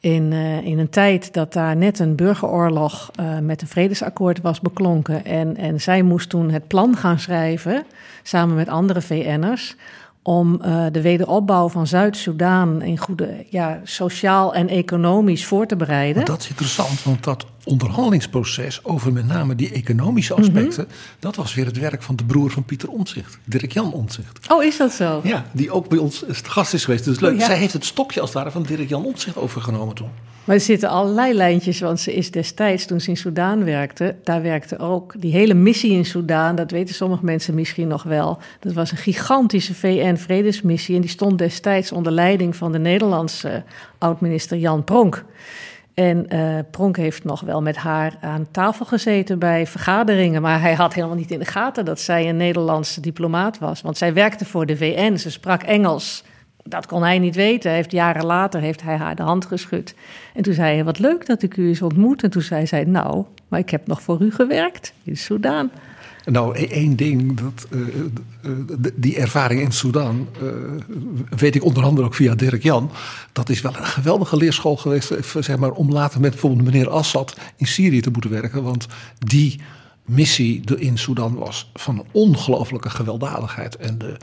[0.00, 4.60] In, uh, in een tijd dat daar net een burgeroorlog uh, met een vredesakkoord was
[4.60, 5.24] beklonken.
[5.24, 7.84] En, en zij moest toen het plan gaan schrijven,
[8.22, 9.76] samen met andere VN'ers,
[10.28, 16.16] om uh, de wederopbouw van Zuid-Soedan in goede, ja, sociaal en economisch voor te bereiden.
[16.16, 21.18] Maar dat is interessant, want dat onderhandelingsproces over met name die economische aspecten, mm -hmm.
[21.18, 24.50] dat was weer het werk van de broer van Pieter Omtzigt, Dirk-Jan Omtzigt.
[24.50, 25.20] Oh, is dat zo?
[25.24, 27.04] Ja, die ook bij ons gast is geweest.
[27.04, 27.32] Dus leuk.
[27.32, 27.44] Oh, ja.
[27.44, 30.10] Zij heeft het stokje als het ware van Dirk-Jan Omtzigt overgenomen toen.
[30.48, 34.42] Maar er zitten allerlei lijntjes, want ze is destijds, toen ze in Soudaan werkte, daar
[34.42, 38.38] werkte ook die hele missie in Soudaan, dat weten sommige mensen misschien nog wel.
[38.60, 43.64] Dat was een gigantische VN-vredesmissie en die stond destijds onder leiding van de Nederlandse
[43.98, 45.24] oud-minister Jan Pronk.
[45.94, 50.42] En uh, Pronk heeft nog wel met haar aan tafel gezeten bij vergaderingen.
[50.42, 53.80] Maar hij had helemaal niet in de gaten dat zij een Nederlandse diplomaat was.
[53.80, 56.24] Want zij werkte voor de VN, ze sprak Engels.
[56.68, 57.68] Dat kon hij niet weten.
[57.68, 59.94] Hij heeft jaren later heeft hij haar de hand geschud.
[60.34, 62.22] En toen zei hij, wat leuk dat ik u eens ontmoet.
[62.22, 65.70] En toen zei zij, nou, maar ik heb nog voor u gewerkt in Soudaan.
[66.24, 67.84] Nou, e- één ding, dat, uh,
[68.94, 70.50] die ervaring in Sudan, uh,
[71.36, 72.90] weet ik onder andere ook via Dirk Jan.
[73.32, 77.36] Dat is wel een geweldige leerschool geweest, zeg maar, om later met bijvoorbeeld meneer Assad
[77.56, 78.62] in Syrië te moeten werken.
[78.62, 78.86] Want
[79.18, 79.60] die
[80.04, 83.76] missie in Sudan was van een ongelofelijke gewelddadigheid.
[83.76, 84.16] En de,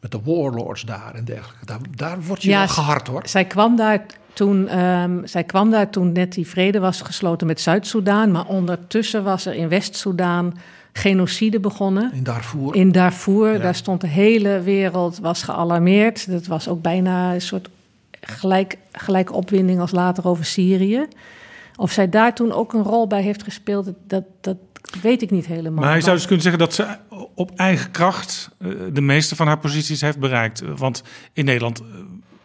[0.00, 3.22] met de warlords daar en dergelijke, daar, daar word je ja, wel gehard hoor.
[3.24, 7.60] Zij kwam daar toen, um, zij kwam daar toen net die vrede was gesloten met
[7.60, 8.30] Zuid-Soedan.
[8.30, 10.56] Maar ondertussen was er in West-Soedan
[10.92, 12.12] genocide begonnen.
[12.12, 12.74] In Darfur.
[12.74, 13.58] In Darfur, ja.
[13.58, 16.30] daar stond de hele wereld, was gealarmeerd.
[16.30, 17.68] Dat was ook bijna een soort
[18.20, 21.06] gelijk, gelijke opwinding als later over Syrië.
[21.76, 24.56] Of zij daar toen ook een rol bij heeft gespeeld, dat, dat
[25.02, 25.84] weet ik niet helemaal.
[25.84, 26.86] Maar je zou dus kunnen zeggen dat ze
[27.34, 30.62] op eigen kracht eh, de meeste van haar posities heeft bereikt.
[30.76, 31.86] Want in Nederland eh,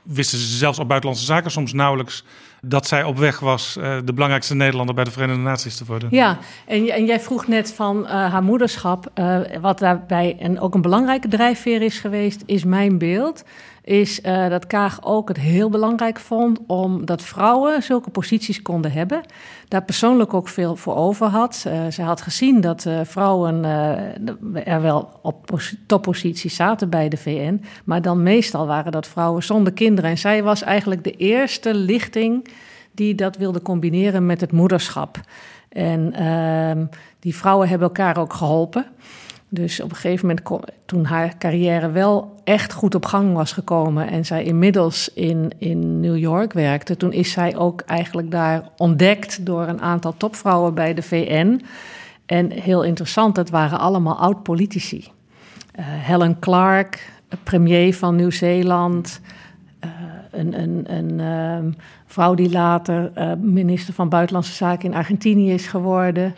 [0.02, 2.24] wisten ze zelfs op buitenlandse zaken soms nauwelijks
[2.62, 6.10] dat zij op weg was uh, de belangrijkste Nederlander bij de Verenigde Naties te worden.
[6.12, 9.12] Ja, en, en jij vroeg net van uh, haar moederschap.
[9.15, 13.43] Uh, wat daarbij en ook een belangrijke drijfveer is geweest, is mijn beeld.
[13.86, 19.21] Is uh, dat Kaag ook het heel belangrijk vond omdat vrouwen zulke posities konden hebben.
[19.67, 21.65] Daar persoonlijk ook veel voor over had.
[21.67, 23.63] Uh, ze had gezien dat uh, vrouwen
[24.65, 29.74] er wel op topposities zaten bij de VN, maar dan meestal waren dat vrouwen zonder
[29.74, 30.10] kinderen.
[30.10, 32.48] En zij was eigenlijk de eerste lichting
[32.91, 35.19] die dat wilde combineren met het moederschap.
[35.69, 36.86] En ehm,
[37.19, 38.86] die vrouwen hebben elkaar ook geholpen.
[39.56, 44.08] Dus op een gegeven moment, toen haar carrière wel echt goed op gang was gekomen
[44.08, 49.46] en zij inmiddels in, in New York werkte, toen is zij ook eigenlijk daar ontdekt
[49.46, 51.62] door een aantal topvrouwen bij de VN.
[52.26, 54.98] En heel interessant, dat waren allemaal oud-politici.
[54.98, 57.12] Uh, Helen Clark,
[57.44, 59.22] premier van Nieuw-Zeeland,
[59.86, 59.91] uh,
[60.32, 61.74] een, een, een uh,
[62.06, 66.36] vrouw die later uh, minister van Buitenlandse Zaken in Argentinië is geworden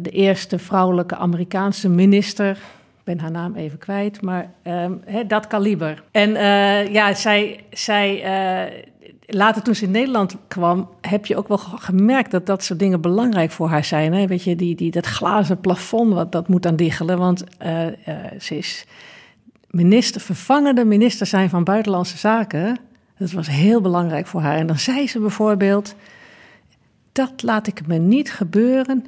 [0.00, 2.50] de eerste vrouwelijke Amerikaanse minister.
[2.50, 6.02] Ik ben haar naam even kwijt, maar um, dat kaliber.
[6.10, 8.24] En uh, ja, zij, zij
[8.70, 8.80] uh,
[9.26, 13.00] later toen ze in Nederland kwam, heb je ook wel gemerkt dat dat soort dingen
[13.00, 14.12] belangrijk voor haar zijn.
[14.14, 14.26] Hè?
[14.26, 17.18] Weet je, die, die, dat glazen plafond, wat, dat moet aan diggelen.
[17.18, 17.86] Want uh,
[18.38, 18.84] ze is
[19.70, 22.78] minister, vervangende minister zijn van Buitenlandse Zaken.
[23.18, 24.56] Dat was heel belangrijk voor haar.
[24.56, 25.94] En dan zei ze bijvoorbeeld:
[27.12, 29.04] Dat laat ik me niet gebeuren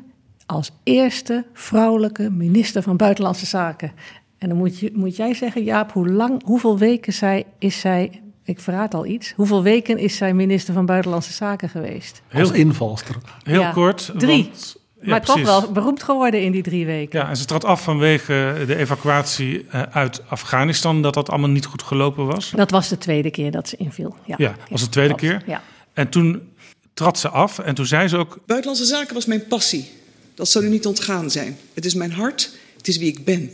[0.50, 3.92] als eerste vrouwelijke minister van Buitenlandse Zaken.
[4.38, 8.22] En dan moet, je, moet jij zeggen, Jaap, hoe lang, hoeveel weken zij, is zij,
[8.44, 12.22] ik verraad al iets, hoeveel weken is zij minister van Buitenlandse Zaken geweest?
[12.28, 13.16] Heel als invalster.
[13.42, 14.12] Heel ja, kort.
[14.16, 14.42] Drie.
[14.42, 15.42] Want, ja, maar precies.
[15.44, 17.18] toch wel beroemd geworden in die drie weken.
[17.18, 21.66] Ja, en ze trad af vanwege de evacuatie uh, uit Afghanistan, dat dat allemaal niet
[21.66, 22.50] goed gelopen was.
[22.50, 24.14] Dat was de tweede keer dat ze inviel.
[24.24, 25.42] Ja, ja was de tweede keer.
[25.46, 25.62] Ja.
[25.92, 26.52] En toen
[26.94, 28.38] trad ze af en toen zei ze ook...
[28.46, 29.98] Buitenlandse Zaken was mijn passie.
[30.40, 31.58] Dat zal u niet ontgaan zijn.
[31.74, 33.52] Het is mijn hart, het is wie ik ben.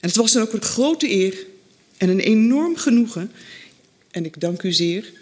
[0.00, 1.34] En het was dan ook een grote eer
[1.96, 3.32] en een enorm genoegen.
[4.10, 5.12] En ik dank u zeer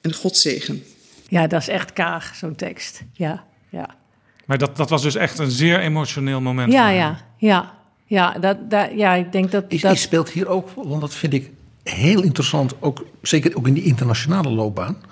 [0.00, 0.84] en God zegen.
[1.28, 3.02] Ja, dat is echt kaag, zo'n tekst.
[3.12, 3.96] Ja, ja.
[4.44, 6.72] Maar dat, dat was dus echt een zeer emotioneel moment.
[6.72, 7.78] Ja, ja, ja.
[8.06, 9.64] Ja, dat, dat, ja, ik denk dat.
[9.68, 9.98] Is, dat...
[9.98, 11.50] speelt hier ook, want dat vind ik
[11.82, 15.02] heel interessant, ook, zeker ook in die internationale loopbaan.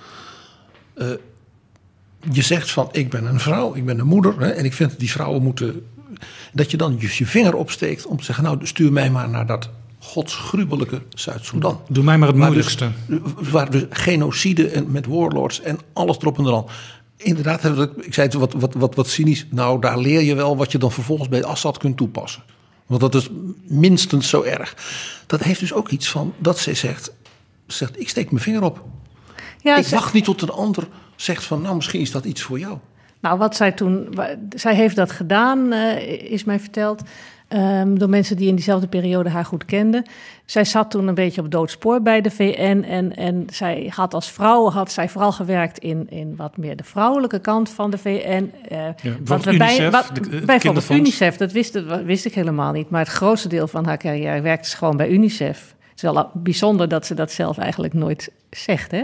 [0.97, 1.13] Uh,
[2.31, 4.91] je zegt van ik ben een vrouw, ik ben een moeder hè, en ik vind
[4.91, 5.87] dat die vrouwen moeten.
[6.53, 9.71] Dat je dan je vinger opsteekt om te zeggen, nou stuur mij maar naar dat
[9.99, 11.81] godsgruwelijke Zuid-Soedan.
[11.89, 12.91] Doe mij maar het moeilijkste.
[13.07, 16.65] Dus, waar dus genocide en met warlords en alles erop en eraan.
[17.17, 17.65] Inderdaad,
[18.01, 19.47] ik zei het wat, wat, wat, wat cynisch.
[19.51, 22.43] Nou, daar leer je wel wat je dan vervolgens bij Assad kunt toepassen.
[22.87, 23.29] Want dat is
[23.67, 24.77] minstens zo erg.
[25.27, 27.13] Dat heeft dus ook iets van dat zij zegt,
[27.67, 28.85] zegt ik steek mijn vinger op.
[29.63, 32.59] Ja, ik wacht niet tot een ander zegt van nou misschien is dat iets voor
[32.59, 32.79] jou.
[33.21, 34.15] Nou, wat zij toen,
[34.51, 37.03] zij heeft dat gedaan, uh, is mij verteld.
[37.49, 40.05] Um, door mensen die in diezelfde periode haar goed kenden.
[40.45, 42.85] Zij zat toen een beetje op doodspoor bij de VN.
[42.89, 46.85] En, en zij had als vrouw had zij vooral gewerkt in, in wat meer de
[46.85, 48.53] vrouwelijke kant van de VN.
[48.73, 50.11] Uh, ja, wat we bij, wat,
[50.47, 52.91] bijvoorbeeld UNICEF, dat wist, dat wist ik helemaal niet.
[52.91, 55.75] Maar het grootste deel van haar carrière werkte ze gewoon bij UNICEF.
[55.81, 58.91] Het is wel bijzonder dat ze dat zelf eigenlijk nooit zegt.
[58.91, 59.03] Hè?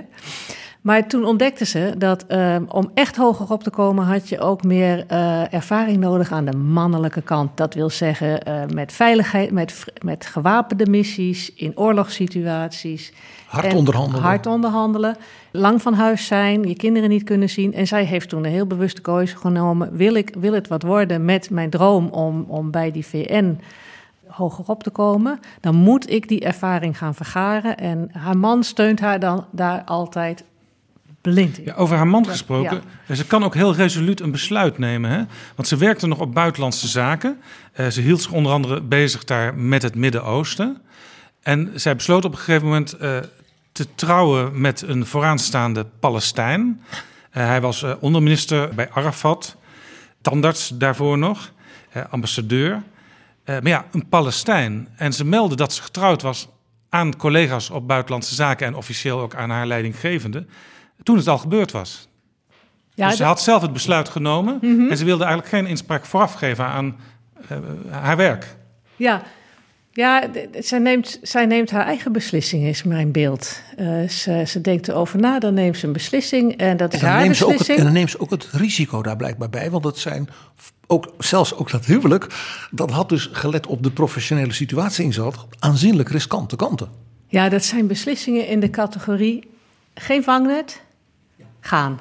[0.80, 4.62] Maar toen ontdekten ze dat um, om echt hoger op te komen, had je ook
[4.64, 7.56] meer uh, ervaring nodig aan de mannelijke kant.
[7.56, 13.12] Dat wil zeggen uh, met veiligheid, met, met gewapende missies, in oorlogssituaties.
[13.46, 14.22] Hard onderhandelen.
[14.22, 15.16] Hard onderhandelen.
[15.50, 17.74] Lang van huis zijn, je kinderen niet kunnen zien.
[17.74, 19.96] En zij heeft toen een heel bewuste keuze genomen.
[19.96, 23.58] Wil, ik, wil het wat worden met mijn droom om, om bij die VN
[24.26, 27.76] hoger op te komen, dan moet ik die ervaring gaan vergaren.
[27.76, 30.44] En haar man steunt haar dan daar altijd
[31.32, 32.82] blind Ja, over haar man gesproken.
[33.12, 35.10] Ze kan ook heel resoluut een besluit nemen.
[35.10, 35.22] Hè?
[35.54, 37.40] Want ze werkte nog op buitenlandse zaken.
[37.76, 40.82] Uh, ze hield zich onder andere bezig daar met het Midden-Oosten.
[41.42, 43.18] En zij besloot op een gegeven moment uh,
[43.72, 46.80] te trouwen met een vooraanstaande Palestijn.
[46.90, 49.56] Uh, hij was onderminister bij Arafat,
[50.20, 51.52] tandarts daarvoor nog,
[52.10, 52.82] ambassadeur.
[53.44, 54.88] maar ja, een Palestijn.
[54.96, 56.48] En ze meldde dat ze getrouwd was
[56.88, 60.46] aan collega's op buitenlandse zaken en officieel ook aan haar leidinggevende
[61.02, 62.08] toen het al gebeurd was.
[62.94, 64.90] Ja, dus ze had zelf het besluit genomen mhm.
[64.90, 66.96] en ze wilde eigenlijk geen inspraak vooraf geven aan
[67.50, 67.58] uh,
[67.90, 68.56] haar werk.
[68.96, 69.22] Ja,
[69.92, 70.22] ja
[70.58, 73.60] zij, neemt, zij neemt haar eigen beslissing, is mijn beeld.
[73.78, 77.28] Uh, ze, ze denkt erover na, dan neemt ze een beslissing en dat is haar
[77.28, 77.58] beslissing.
[77.58, 80.28] Het, en dan neemt ze ook het risico daar blijkbaar bij, want dat zijn
[80.86, 82.26] ook, zelfs ook dat huwelijk,
[82.70, 86.88] dat had dus gelet op de professionele situatie in zat, aanzienlijk riskante kanten.
[87.26, 89.50] Ja, dat zijn beslissingen in de categorie
[89.94, 90.82] geen vangnet,
[91.60, 91.98] gaan.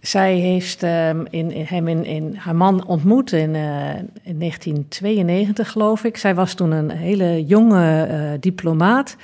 [0.00, 6.04] Zij heeft um, in, hem in, in, haar man ontmoet in, uh, in, 1992, geloof
[6.04, 6.16] ik.
[6.16, 9.16] Zij was toen een hele jonge uh, diplomaat.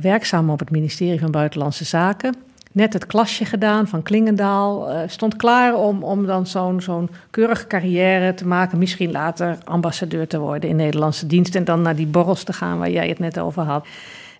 [0.00, 2.34] werkzaam op het ministerie van Buitenlandse Zaken.
[2.72, 4.88] Net het klasje gedaan van Klingendaal.
[5.06, 8.78] Stond klaar om, om dan zo'n keurige carrière te maken.
[8.78, 11.54] Misschien later ambassadeur te worden in Nederlandse dienst.
[11.54, 13.86] En dan naar die borrels te gaan waar jij het net over had.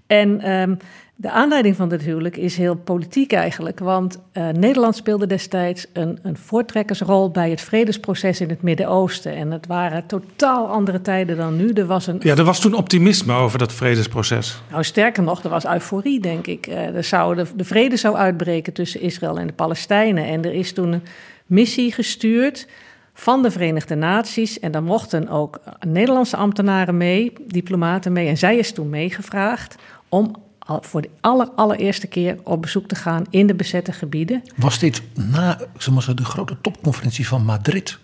[0.06, 0.78] En um,
[1.16, 3.78] de aanleiding van dit huwelijk is heel politiek eigenlijk.
[3.78, 9.34] Want uh, Nederland speelde destijds een, een voortrekkersrol bij het vredesproces in het Midden-Oosten.
[9.34, 11.72] En het waren totaal andere tijden dan nu.
[11.72, 12.16] Er was een...
[12.20, 14.62] Ja, er was toen optimisme over dat vredesproces.
[14.70, 16.66] Nou, sterker nog, er was euforie, denk ik.
[16.66, 20.24] Uh, er zou de, de vrede zou uitbreken tussen Israël en de Palestijnen.
[20.24, 21.02] En er is toen een
[21.46, 22.68] missie gestuurd
[23.12, 24.60] van de Verenigde Naties.
[24.60, 28.28] En daar mochten ook Nederlandse ambtenaren mee, diplomaten mee.
[28.28, 29.74] En zij is toen meegevraagd
[30.08, 30.34] om
[30.66, 34.42] voor de aller, allereerste keer op bezoek te gaan in de bezette gebieden.
[34.56, 37.98] Was dit na zeg maar, de grote topconferentie van Madrid?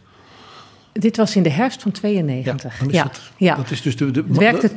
[0.92, 2.80] Dit was in de herfst van 92.
[2.80, 3.54] Ja, ja, dat, ja.
[3.54, 4.24] dat is dus de, de,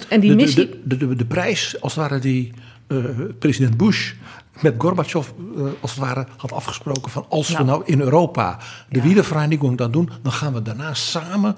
[0.09, 0.81] en die missie...
[0.83, 2.53] de, de, de, prijs, als het ware, die
[2.87, 3.05] uh,
[3.39, 4.13] president Bush
[4.61, 8.57] met Gorbachev uh, als het ware had afgesproken van als nou, we nou in Europa
[8.89, 9.03] de ja.
[9.03, 11.55] wiedervereniging dan doen, dan gaan we daarna samen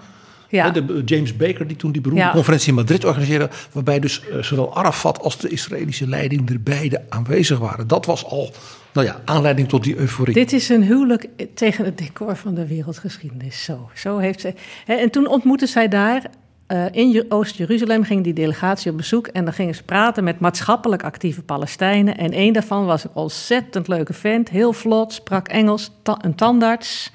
[0.49, 0.69] ja.
[0.69, 2.31] De, James Baker, die toen die beroemde ja.
[2.31, 7.01] conferentie in Madrid organiseerde, waarbij dus uh, zowel Arafat als de Israëlische leiding er beide
[7.09, 7.87] aanwezig waren.
[7.87, 8.51] Dat was al
[8.93, 10.33] nou ja, aanleiding tot die euforie.
[10.33, 13.63] Dit is een huwelijk tegen het decor van de wereldgeschiedenis.
[13.63, 14.53] Zo, zo heeft ze.
[14.85, 16.23] En toen ontmoette zij daar.
[16.67, 21.03] Uh, in Oost-Jeruzalem ging die delegatie op bezoek en dan gingen ze praten met maatschappelijk
[21.03, 22.17] actieve Palestijnen.
[22.17, 27.11] En een daarvan was een ontzettend leuke vent, heel vlot, sprak Engels, ta een tandarts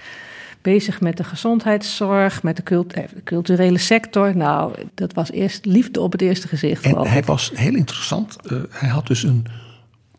[0.63, 4.37] bezig met de gezondheidszorg, met de, cult de, culturele sector.
[4.37, 6.85] Nou, dat was eerst liefde op het eerste gezicht.
[6.85, 8.37] En hij was heel interessant.
[8.53, 9.47] Uh, hij had dus een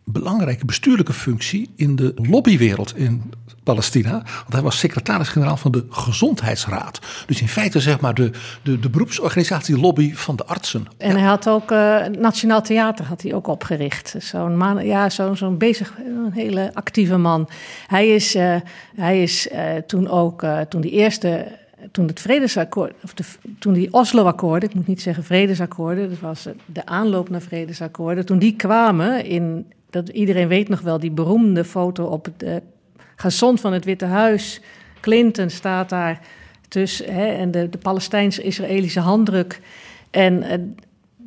[0.04, 3.32] belangrijke bestuurlijke functie in de lobbywereld in
[3.72, 4.12] Palestina.
[4.12, 7.00] Want hij was secretaris-generaal van de Gezondheidsraad.
[7.26, 8.32] Dus in feite zeg maar de,
[8.64, 10.88] de, de beroepsorganisatie lobby van de artsen.
[10.98, 11.18] En ja.
[11.18, 14.16] hij had ook uh, Nationaal Theater had hij ook opgericht.
[14.20, 17.50] Zo'n man, ja, zo'n zo'n bezig, een hele actieve man.
[17.88, 18.56] Hij is, uh,
[18.96, 21.60] hij is uh, toen ook, toen die eerste
[21.92, 23.24] toen het vredesakkoord, of de,
[23.60, 28.40] toen die Oslo-akkoorden, ik moet niet zeggen vredesakkoorden, dat was de aanloop naar vredesakkoorden, toen
[28.40, 32.56] die kwamen in, dat iedereen weet nog wel, die beroemde foto op het uh,
[33.22, 34.62] gazon van het Witte Huis.
[35.00, 36.20] Clinton staat daar
[36.68, 39.60] tussen hè, en de, de Palestijns-Israëlische handdruk.
[40.12, 40.54] En uh,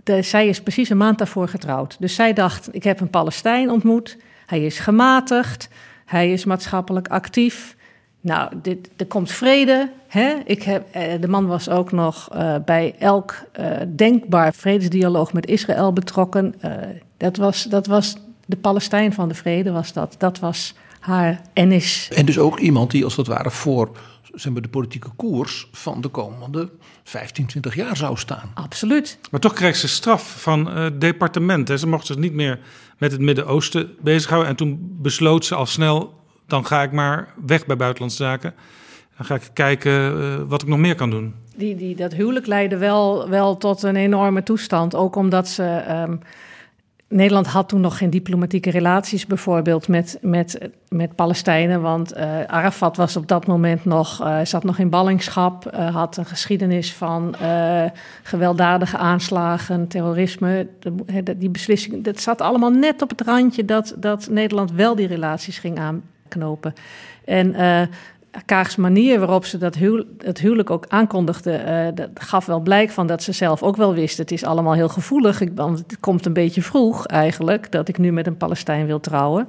[0.03, 1.97] de, zij is precies een maand daarvoor getrouwd.
[2.01, 4.16] Dus zij dacht, ik heb een Palestijn ontmoet,
[4.47, 5.68] hij is gematigd,
[6.05, 7.76] hij is maatschappelijk actief.
[8.20, 9.90] Nou, dit, er komt vrede.
[10.09, 10.34] Hè?
[10.45, 13.45] Ik heb, de man was ook nog uh, bij elk
[13.88, 16.55] denkbaar vredesdialoog met Israël betrokken.
[17.16, 18.16] Dat, was, dat was
[18.47, 20.14] de Palestijn van de vrede, was dat.
[20.18, 20.74] Dat was
[21.05, 22.09] haar ennis.
[22.14, 23.90] En dus ook iemand die als het ware voor
[24.34, 26.70] zeg maar, de politieke koers van de komende
[27.05, 28.50] 15, 20 jaar zou staan.
[28.55, 29.18] Absoluut.
[29.30, 31.68] Maar toch kreeg ze straf van het departement.
[31.68, 31.76] Hè?
[31.76, 32.59] Ze mocht zich niet meer
[32.98, 34.50] met het Midden-Oosten bezighouden.
[34.50, 38.55] En toen besloot ze al snel dan ga ik maar weg bij Buitenlandse Zaken.
[39.16, 41.34] Dan ga ik kijken uh, wat ik nog meer kan doen.
[41.57, 44.94] Die, die, dat huwelijk leidde wel, wel tot een enorme toestand.
[44.94, 45.84] Ook omdat ze.
[46.09, 46.20] Um,
[47.14, 50.58] Nederland had toen nog geen diplomatieke relaties, bijvoorbeeld met, met,
[50.88, 51.80] met Palestijnen.
[51.80, 56.16] Want uh, Arafat was op dat moment nog, uh, zat nog in ballingschap, uh, had
[56.16, 57.34] een geschiedenis van
[58.22, 60.66] gewelddadige aanslagen, terrorisme.
[61.24, 65.06] De, die beslissing, dat zat allemaal net op het randje dat, dat Nederland wel die
[65.06, 66.74] relaties ging aan, knopen.
[67.24, 67.54] En
[68.45, 69.76] Kaags manier waarop ze dat
[70.18, 73.95] het huwelijk ook aankondigde, uh, dat gaf wel blijk van dat ze zelf ook wel
[73.95, 74.18] wist.
[74.18, 78.12] Het is allemaal heel gevoelig, want het komt een beetje vroeg eigenlijk, dat ik nu
[78.12, 79.47] met een Palestijn wil trouwen.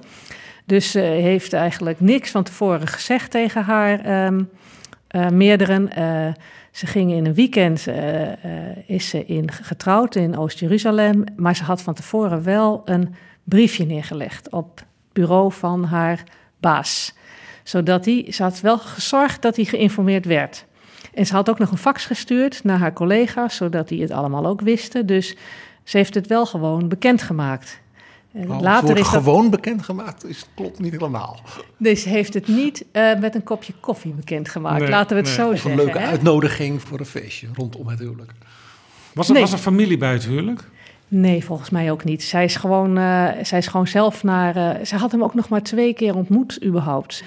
[0.66, 4.50] Dus ze heeft eigenlijk niks van tevoren gezegd tegen haar um,
[5.32, 5.90] meerderen.
[6.72, 7.88] ze gingen in een weekend,
[8.86, 14.50] is ze in, getrouwd in Oost-Jeruzalem, maar ze had van tevoren wel een briefje neergelegd
[14.52, 16.24] op het bureau van haar
[16.60, 17.14] baas.
[17.66, 20.66] Zodat hij, ze had wel gezorgd dat hij geïnformeerd werd.
[21.14, 24.46] En ze had ook nog een fax gestuurd naar haar collega's, zodat die het allemaal
[24.46, 25.06] ook wisten.
[25.06, 25.36] Dus
[25.84, 27.80] ze heeft het wel gewoon bekendgemaakt.
[28.34, 29.52] Oh, Later is gewoon dat...
[29.52, 31.40] bekendgemaakt, is, klopt niet helemaal.
[31.78, 34.80] Nee, ze heeft het niet uh, met een kopje koffie bekendgemaakt.
[34.80, 35.36] Nee, Laten we het nee.
[35.36, 35.72] zo of zeggen.
[35.72, 36.06] Een leuke hè?
[36.06, 38.32] uitnodiging voor een feestje rondom het huwelijk.
[39.14, 39.42] Was er, nee.
[39.42, 40.70] was er familie bij het huwelijk?
[41.08, 42.24] Nee, volgens mij ook niet.
[42.24, 44.58] Zij is gewoon, uh, zij is gewoon zelf naar.
[44.58, 47.24] Uh, zij had hem ook nog maar twee keer ontmoet, überhaupt.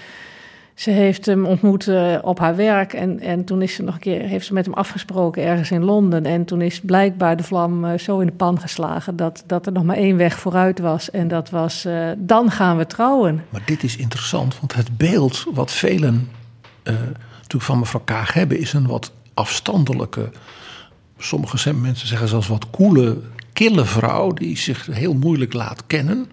[0.79, 4.01] Ze heeft hem ontmoet uh, op haar werk en, en toen is ze nog een
[4.01, 6.26] keer, heeft ze met hem afgesproken ergens in Londen.
[6.26, 9.72] En toen is blijkbaar de vlam uh, zo in de pan geslagen dat, dat er
[9.72, 11.11] nog maar één weg vooruit was.
[11.11, 13.45] En dat was, uh, dan gaan we trouwen.
[13.49, 16.29] Maar dit is interessant, want het beeld wat velen
[17.47, 20.31] van mevrouw Kaag hebben, is een wat afstandelijke
[21.18, 23.18] sommige mensen zeggen zelfs wat koele,
[23.53, 26.31] kille vrouw die zich heel moeilijk laat kennen.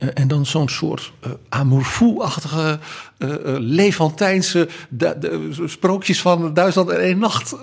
[0.00, 2.78] Eh, en dan zo'n soort uh, amour fou-achtige,
[3.18, 7.56] uh, Levantijnse de, de, sprookjes van Duitsland en één nacht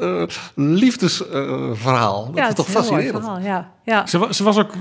[0.55, 2.25] liefdesverhaal.
[2.25, 3.23] dat ja, is toch fascinerend?
[3.23, 3.73] Verhaal, ja.
[3.83, 4.07] Ja.
[4.07, 4.73] Ze, ze was ook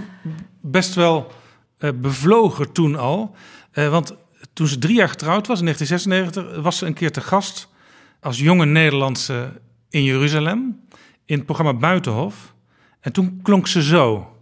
[0.61, 1.31] best wel
[1.79, 3.35] eh, bevlogen toen al.
[3.71, 4.15] Eh, want
[4.53, 7.69] toen ze drie jaar getrouwd was, in 1996, was ze een keer te gast
[8.21, 10.81] als jonge Nederlandse in Jeruzalem.
[11.25, 12.55] In het programma Buitenhof.
[13.01, 14.36] En toen klonk ze zo.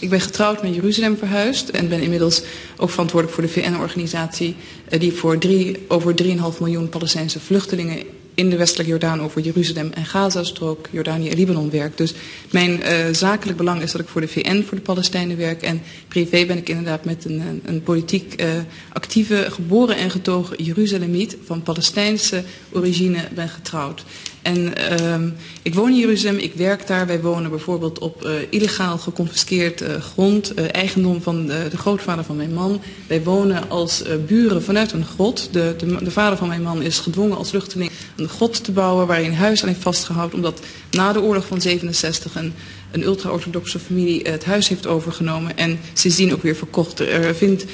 [0.00, 2.42] Ik ben getrouwd met Jeruzalem verhuisd en ben inmiddels
[2.76, 4.56] ook verantwoordelijk voor de VN-organisatie
[4.88, 6.28] eh, die voor drie, over 3,5
[6.58, 8.02] miljoen Palestijnse vluchtelingen
[8.34, 11.98] in de westelijke Jordaan over Jeruzalem en Gazastrook, Jordanië en Libanon werkt.
[11.98, 12.14] Dus
[12.50, 15.62] mijn uh, zakelijk belang is dat ik voor de VN, voor de Palestijnen werk.
[15.62, 18.46] En privé ben ik inderdaad met een, een, politiek uh,
[18.92, 22.42] actieve, geboren en getogen Jeruzalemiet van Palestijnse
[22.72, 24.04] origine ben getrouwd.
[24.42, 25.32] En uh,
[25.62, 27.06] ik woon in Jeruzalem, ik werk daar.
[27.06, 32.24] Wij wonen bijvoorbeeld op uh, illegaal geconfiskeerd uh, grond, uh, eigendom van de, de, grootvader
[32.24, 32.80] van mijn man.
[33.06, 35.48] Wij wonen als buren vanuit een grot.
[35.52, 39.06] De, de, de, vader van mijn man is gedwongen als vluchteling een grot te bouwen
[39.06, 40.36] waar hij een huis aan heeft vastgehouden.
[40.36, 40.60] Omdat
[40.90, 42.52] na de oorlog van 67 een,
[42.90, 47.00] een ultra-orthodoxe familie het huis heeft overgenomen en sindsdien ook weer verkocht.
[47.00, 47.64] Er vindt,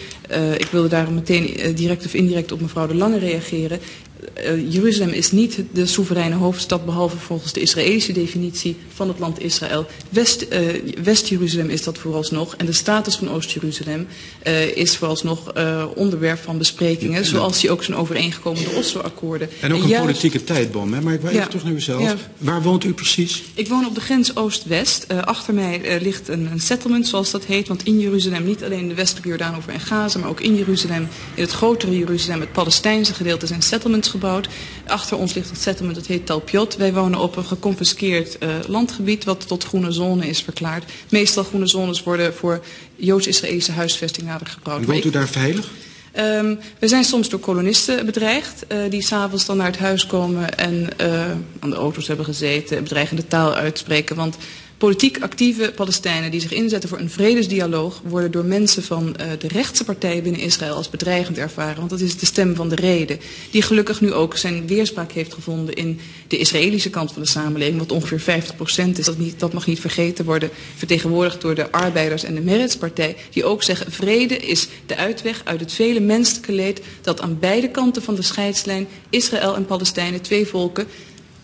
[0.56, 3.80] ik wilde daar meteen direct of indirect op mevrouw De Lange reageren.
[4.46, 9.42] Uh, Jeruzalem is niet de soevereine hoofdstad, behalve volgens de Israëlische definitie van het land
[9.42, 9.86] Israël.
[10.08, 12.56] West-Jeruzalem uh, West is dat vooralsnog.
[12.56, 14.06] En de status van Oost-Jeruzalem
[14.46, 15.52] uh, is vooralsnog
[15.94, 17.24] onderwerp van besprekingen.
[17.24, 19.48] Zoals die ook zijn overeengekomen de Oslo-akkoorden.
[19.60, 20.04] En ook en een juist...
[20.04, 20.92] politieke tijdbom.
[20.92, 21.00] Hè?
[21.00, 22.02] Maar ik wil even ja, terug naar uzelf.
[22.02, 22.16] Ja.
[22.38, 23.42] Waar woont u precies?
[23.54, 25.06] Ik woon op de grens Oost-West.
[25.24, 27.68] achter mij ligt een, een, settlement, zoals dat heet.
[27.68, 31.08] Want in Jeruzalem, niet alleen de westelijke Jordaan over en Gaza, maar ook in Jeruzalem,
[31.34, 34.48] in het grotere Jeruzalem, het Palestijnse gedeelte, zijn settlements gebouwd.
[34.86, 36.76] Achter ons ligt het settlement, dat heet Talpiot.
[36.76, 40.84] Wij wonen op een geconfiskeerd uh, landgebied wat tot groene zone is verklaard.
[41.08, 42.64] Meestal groene zones worden voor
[42.96, 44.84] Joods-Israëlische huisvesting nader gebruikt.
[44.86, 45.68] En woont u daar veilig?
[46.18, 50.58] Um, we zijn soms door kolonisten bedreigd, uh, die s'avonds dan naar het huis komen
[50.58, 54.16] en uh, aan de auto's hebben gezeten, bedreigende taal uitspreken.
[54.16, 54.36] Want
[54.78, 59.48] Politiek actieve Palestijnen die zich inzetten voor een vredesdialoog worden door mensen van uh, de
[59.48, 61.76] rechtse partijen binnen Israël als bedreigend ervaren.
[61.76, 63.20] Want dat is de stem van de reden.
[63.50, 67.78] Die gelukkig nu ook zijn weerspraak heeft gevonden in de Israëlische kant van de samenleving.
[67.78, 68.42] Wat ongeveer
[68.86, 69.04] 50% is.
[69.04, 70.50] Dat, niet, dat mag niet vergeten worden.
[70.76, 73.16] Vertegenwoordigd door de arbeiders en de Meretz-partij.
[73.30, 77.68] Die ook zeggen vrede is de uitweg uit het vele menselijke leed dat aan beide
[77.68, 80.86] kanten van de scheidslijn Israël en Palestijnen, twee volken,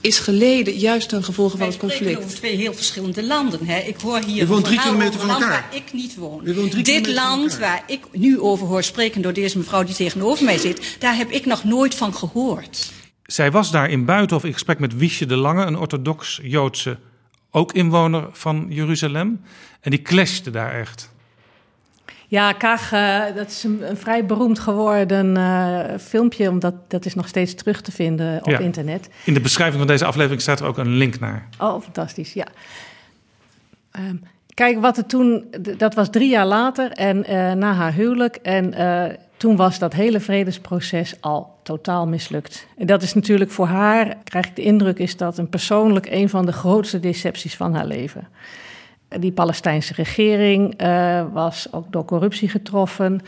[0.02, 2.18] is geleden juist ten gevolge van het conflict.
[2.18, 3.66] over twee heel verschillende landen.
[3.66, 3.78] Hè.
[3.78, 5.60] Ik hoor hier woont drie een kilometer van land elkaar.
[5.70, 6.40] waar ik niet woon.
[6.44, 9.58] U woont drie Dit kilometer van land waar ik nu over hoor spreken door deze
[9.58, 12.92] mevrouw die tegenover mij zit, daar heb ik nog nooit van gehoord.
[13.22, 16.98] Zij was daar in Buitenhof in gesprek met Wiesje de Lange, een orthodox-Joodse,
[17.50, 19.40] ook inwoner van Jeruzalem.
[19.80, 21.11] En die clashte daar echt.
[22.32, 27.14] Ja, Kaag, uh, dat is een, een, vrij beroemd geworden uh, filmpje, omdat dat is
[27.14, 28.58] nog steeds terug te vinden op Ja.
[28.58, 29.08] internet.
[29.24, 31.48] In de beschrijving van deze aflevering staat er ook een link naar.
[31.58, 32.46] Oh, fantastisch, ja.
[33.90, 34.16] Ehm,
[34.54, 38.36] kijk, wat er toen, dat was drie jaar later en eh, na haar huwelijk.
[38.36, 42.66] En eh, toen was dat hele vredesproces al totaal mislukt.
[42.76, 46.28] En dat is natuurlijk voor haar, krijg ik de indruk, is dat een persoonlijk een
[46.28, 48.28] van de grootste decepties van haar leven.
[49.20, 53.20] Die Palestijnse regering eh, was ook door corruptie getroffen.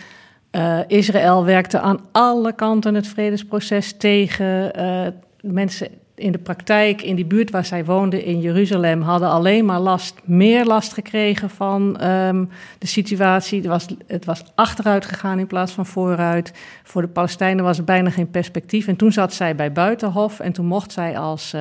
[0.51, 4.75] Eh, Israël werkte aan alle kanten het vredesproces tegen.
[4.75, 5.07] Eh,
[5.41, 9.81] mensen in de praktijk, in die buurt waar zij woonden in Jeruzalem, hadden alleen maar
[9.81, 12.45] last, meer last gekregen van ehm,
[12.79, 13.59] de situatie.
[13.59, 16.53] Het was, het was achteruit gegaan in plaats van vooruit.
[16.83, 18.87] Voor de Palestijnen was er bijna geen perspectief.
[18.87, 21.55] En toen zat zij bij Buitenhof en toen mocht zij als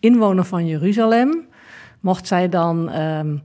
[0.00, 1.50] inwoner van Jeruzalem
[2.02, 3.36] mocht zij dan ehm,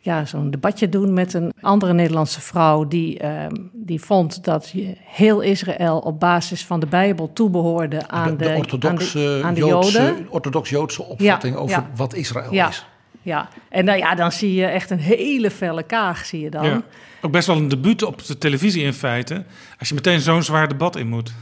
[0.00, 4.94] ja, zo'n debatje doen met een andere Nederlandse vrouw die, ehm, die vond dat je
[5.04, 9.54] heel Israël op basis van de Bijbel toebehoorde aan de, de, orthodoxe, aan de, aan
[9.54, 10.26] de Joodse, Joden.
[10.30, 11.90] orthodox-Joodse opvatting Ja, over ja.
[11.94, 12.86] wat Israël Ja, is.
[13.22, 13.48] ja.
[13.68, 16.64] En nou ja, dan zie je echt een hele felle kaag, zie je dan.
[16.64, 16.82] Ja.
[17.20, 19.44] Ook best wel een debuut op de televisie in feite.
[19.78, 21.32] Als je meteen zo'n zwaar debat in moet.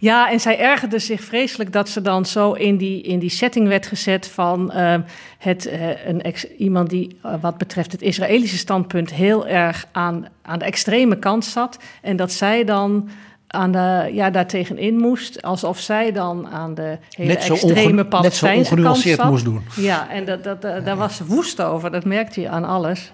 [0.00, 3.68] Ja, en zij ergerde zich vreselijk dat ze dan zo in die, in die setting
[3.68, 4.94] werd gezet van uh,
[5.38, 10.26] het, uh, een ex, iemand die uh, wat betreft het Israëlische standpunt heel erg aan,
[10.42, 11.78] aan de extreme kant zat.
[12.02, 13.08] En dat zij dan
[13.46, 18.04] aan de, ja, daartegenin moest, alsof zij dan aan de hele Net zo extreme net
[18.04, 19.30] zo Palestijnse kant ongenuanceerd zat.
[19.30, 19.62] moest doen.
[19.76, 23.12] Ja, en dat, dat, dat, daar was ze woest over, dat merkte je aan alles.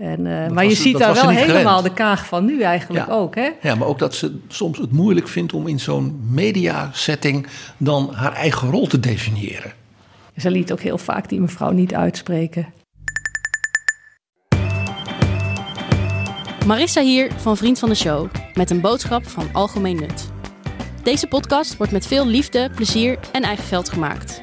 [0.00, 1.96] En, uh, Dat maar je was ziet daar wel helemaal gewend.
[1.96, 3.12] de kaag van nu eigenlijk Ja.
[3.14, 3.48] ook, hè?
[3.62, 7.46] Ja, maar ook dat ze soms het moeilijk vindt om in zo'n mediasetting
[7.76, 9.72] dan haar eigen rol te definiëren.
[10.36, 12.66] Ze liet ook heel vaak die mevrouw niet uitspreken.
[16.66, 20.28] Marissa hier van Vriend van de Show met een boodschap van algemeen nut.
[21.02, 24.42] Deze podcast wordt met veel liefde, plezier en eigen geld gemaakt.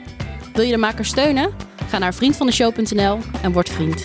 [0.53, 1.49] Wil je de maker steunen?
[1.89, 4.03] Ga naar vriendvandeshow.nl en word vriend.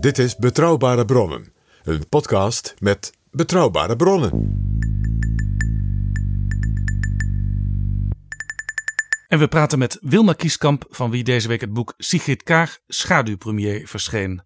[0.00, 4.30] Dit is Betrouwbare Bronnen, een podcast met betrouwbare bronnen.
[9.28, 13.88] En we praten met Wilma Kieskamp, van wie deze week het boek Sigrid Kaag, Schaduwpremier,
[13.88, 14.42] verscheen.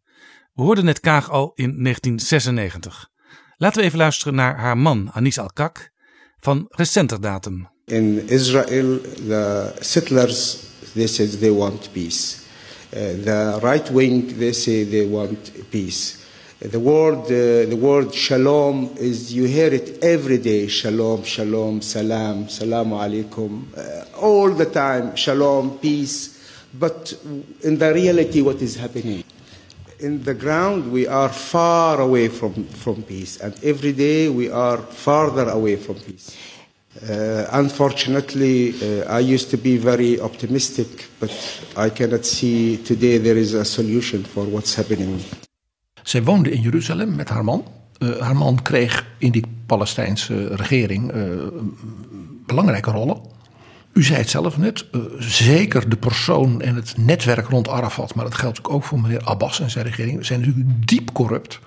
[0.52, 3.10] We hoorden net Kaag al in 1996.
[3.56, 5.90] Laten we even luisteren naar haar man, Anis Al-Kak,
[6.36, 7.68] van recenter datum.
[7.84, 10.58] In Israel, the settlers,
[10.92, 12.43] they say they want peace.
[12.94, 16.24] Uh, the right wing, they say they want peace.
[16.60, 20.68] The word, uh, the word shalom is, you hear it every day.
[20.68, 23.64] Shalom, shalom, salam, salamu alaikum.
[23.76, 26.40] Uh, all the time, shalom, peace.
[26.72, 27.12] But
[27.62, 29.24] in the reality, what is happening?
[29.98, 33.40] In the ground, we are far away from, from peace.
[33.40, 36.36] And every day, we are farther away from peace.
[37.02, 43.40] Uh, unfortunately, uh, I used to be very optimistic, but I cannot see today there
[43.40, 45.20] is a solution for what's happening.
[46.02, 47.64] Zij woonde in Jeruzalem met haar man.
[47.98, 51.12] Uh, haar man kreeg in die Palestijnse regering
[52.46, 53.20] belangrijke rollen.
[53.92, 54.86] U zei het zelf net,
[55.18, 59.60] zeker de persoon en het netwerk rond Arafat, maar dat geldt ook voor meneer Abbas
[59.60, 61.58] en zijn regering, zijn natuurlijk diep corrupt.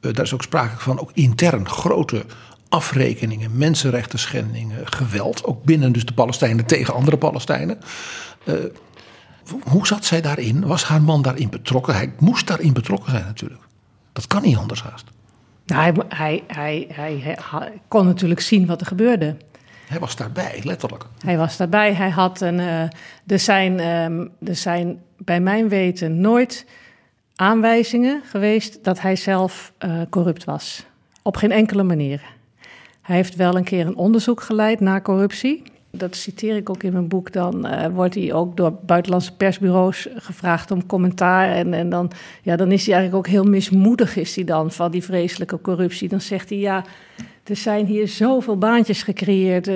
[0.00, 2.24] daar is ook sprake van, ook intern grote
[2.72, 5.44] afrekeningen, mensenrechten schendingen, geweld.
[5.44, 7.78] Ook binnen dus de Palestijnen tegen andere Palestijnen.
[8.44, 8.54] Uh,
[9.62, 10.66] hoe zat zij daarin?
[10.66, 11.94] Was haar man daarin betrokken?
[11.94, 13.60] Hij moest daarin betrokken zijn natuurlijk.
[14.12, 15.04] Dat kan niet anders haast.
[15.66, 19.36] Nou, hij, hij, hij, hij, kon natuurlijk zien wat er gebeurde.
[19.86, 21.04] Hij was daarbij, letterlijk.
[21.24, 21.94] Hij was daarbij.
[21.94, 22.58] Hij had een.
[22.58, 22.82] Uh,
[23.26, 26.66] er, zijn, um, er zijn bij mijn weten nooit
[27.34, 30.84] aanwijzingen geweest dat hij zelf uh, corrupt was.
[31.22, 32.22] Op geen enkele manier.
[33.02, 35.62] Hij heeft wel een keer een onderzoek geleid naar corruptie.
[35.90, 37.32] Dat citeer ik ook in mijn boek.
[37.32, 41.48] Dan uh, wordt hij ook door buitenlandse persbureaus gevraagd om commentaar.
[41.48, 42.10] En, en dan,
[42.42, 46.08] ja, dan is hij eigenlijk ook heel mismoedig is hij dan van die vreselijke corruptie.
[46.08, 46.84] Dan zegt hij ja,
[47.44, 49.66] er zijn hier zoveel baantjes gecreëerd.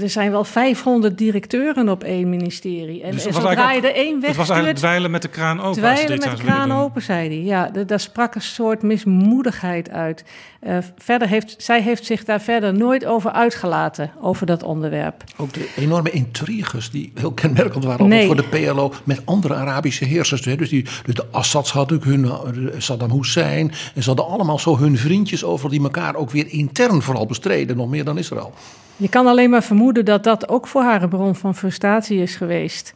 [0.00, 3.02] Er zijn wel 500 directeuren op één ministerie.
[3.02, 5.60] En, dus en zodra je er één weg Het was eigenlijk dweilen met de kraan
[5.60, 5.72] open.
[5.72, 7.42] Dweilen met de kraan open, zei hij.
[7.42, 10.24] Ja, daar sprak een soort mismoedigheid uit.
[10.66, 15.24] Uh, verder heeft, zij heeft zich daar verder nooit over uitgelaten, over dat onderwerp.
[15.36, 18.26] Ook de enorme intriges die heel kenmerkend waren nee.
[18.26, 20.42] voor de PLO met andere Arabische heersers.
[20.42, 22.30] Dus, die, dus de Assads hadden hun,
[22.78, 23.72] Saddam Hussein.
[23.94, 27.76] En ze hadden allemaal zo hun vriendjes over die elkaar ook weer intern vooral bestreden,
[27.76, 28.52] nog meer dan Israël.
[28.96, 32.36] Je kan alleen maar vermoeden dat dat ook voor haar een bron van frustratie is
[32.36, 32.92] geweest.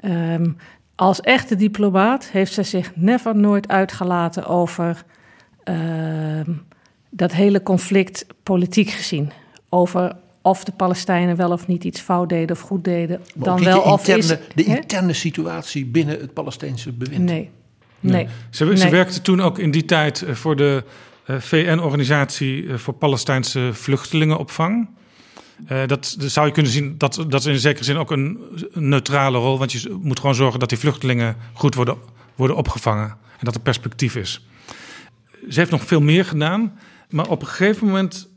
[0.00, 0.56] Um,
[0.94, 5.04] als echte diplomaat heeft ze zich never nooit uitgelaten over
[5.64, 5.76] uh,
[7.10, 9.32] dat hele conflict politiek gezien.
[9.68, 13.20] Over of de Palestijnen wel of niet iets fout deden of goed deden.
[13.34, 17.22] Maar dan wel de of interne, is, de interne situatie binnen het Palestijnse bewind.
[17.22, 17.50] Nee.
[18.00, 18.28] Nee.
[18.50, 18.90] Ze, nee.
[18.90, 20.90] werkte toen ook in die tijd eh, voor de uh,
[21.26, 24.88] VN-organisatie eh, voor Palestijnse vluchtelingenopvang.
[25.68, 28.38] Uh, dat, dat, zou je kunnen zien, dat, dat is in zekere zin ook een,
[28.72, 29.58] een, neutrale rol.
[29.58, 31.96] Want je moet gewoon zorgen dat die vluchtelingen goed worden,
[32.34, 33.08] worden opgevangen.
[33.08, 34.46] En dat er perspectief is.
[35.48, 36.78] Ze heeft nog veel meer gedaan.
[37.10, 38.28] Maar op een gegeven moment,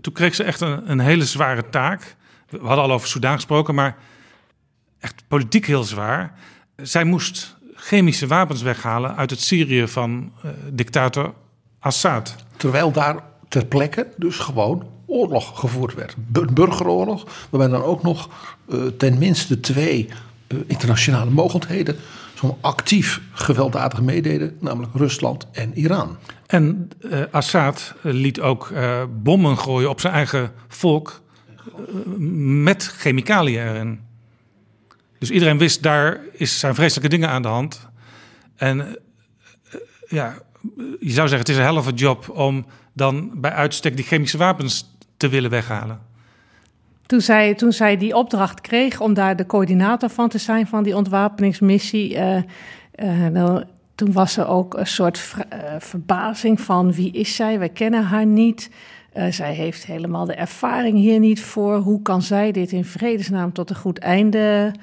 [0.00, 2.16] toen kreeg ze echt een, een hele zware taak.
[2.48, 3.96] We hadden al over Soudaan gesproken, maar
[4.98, 6.38] echt politiek heel zwaar.
[6.76, 11.34] Zij moest chemische wapens weghalen uit het Syrië van uh, dictator
[11.88, 12.34] Assad.
[12.56, 13.16] Terwijl daar
[13.48, 16.16] ter plekke dus gewoon oorlog gevoerd werd.
[16.32, 18.28] Een burgeroorlog, waarbij dan ook nog
[18.68, 20.08] uh, ten minste twee
[20.48, 21.96] uh, internationale mogendheden
[22.34, 26.16] zo'n actief gewelddadig meededen, namelijk Rusland en Iran.
[26.46, 28.72] En uh, Assad liet ook
[29.22, 31.20] bommen gooien op zijn eigen volk
[32.62, 34.00] met chemicaliën erin.
[35.18, 37.88] Dus iedereen wist, daar is, zijn vreselijke dingen aan de hand.
[38.56, 38.98] En
[40.08, 40.38] ja,
[40.76, 44.96] je zou zeggen, het is een helft job om dan bij uitstek die chemische wapens
[45.16, 46.00] te willen weghalen.
[47.06, 50.82] Toen zij, toen zij die opdracht kreeg om daar de coördinator van te zijn van
[50.82, 52.42] die ontwapeningsmissie, uh, uh,
[53.32, 53.64] wel,
[53.94, 57.58] toen was er ook een soort ver, uh, verbazing van wie is zij?
[57.58, 58.70] Wij kennen haar niet.
[59.30, 61.76] zij heeft helemaal de ervaring hier niet voor.
[61.76, 64.74] Hoe kan zij dit in vredesnaam tot een goed einde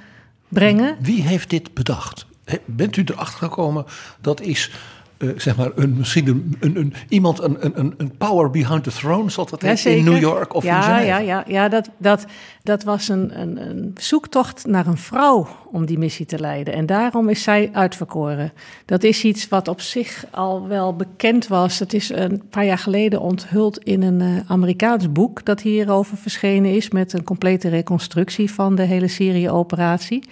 [0.48, 0.98] brengen?
[1.00, 2.26] Wie heeft dit bedacht?
[2.66, 3.86] Bent u erachter gekomen
[4.22, 4.72] dat is
[5.18, 8.90] eh, zeg maar, een, misschien een, een, een- iemand, een, een, een power behind the
[8.90, 10.04] throne, zoals dat heet, in.
[10.04, 11.06] New York of ja, in Genève.
[11.06, 12.26] Ja, ja, ja dat, dat,
[12.64, 16.74] dat was een, een, een zoektocht naar een vrouw om die missie te leiden.
[16.74, 18.52] En daarom is zij uitverkoren.
[18.86, 21.80] Dat is iets wat op zich al wel bekend was.
[21.80, 26.76] Het is een paar jaar geleden onthuld in een eh, Amerikaans boek dat hierover verschenen
[26.76, 26.90] is.
[26.90, 30.24] Met een complete reconstructie van de hele Syrië-operatie.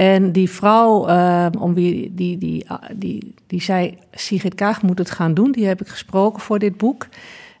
[0.00, 5.10] En die vrouw, eh, om wie die, die, die, die zei: Sigrid Kaag moet het
[5.10, 5.52] gaan doen.
[5.52, 7.06] Die heb ik gesproken voor dit boek.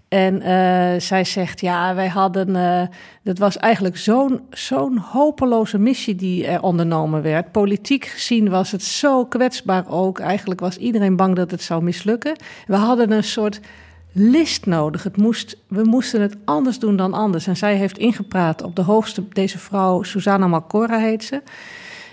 [0.08, 2.56] En eh, zij zegt: Ja, wij hadden.
[2.56, 2.82] eh
[3.22, 7.52] dat was eigenlijk zo'n zo'n hopeloze missie die er ondernomen werd.
[7.52, 10.18] Politiek gezien was het zo kwetsbaar ook.
[10.18, 12.36] Eigenlijk was iedereen bang dat het zou mislukken.
[12.66, 13.60] We hadden een soort
[14.12, 15.02] list nodig.
[15.02, 17.46] Het moest, we moesten het anders doen dan anders.
[17.46, 21.42] En zij heeft ingepraat op de hoogste, deze vrouw, Susanna Malcora heet ze.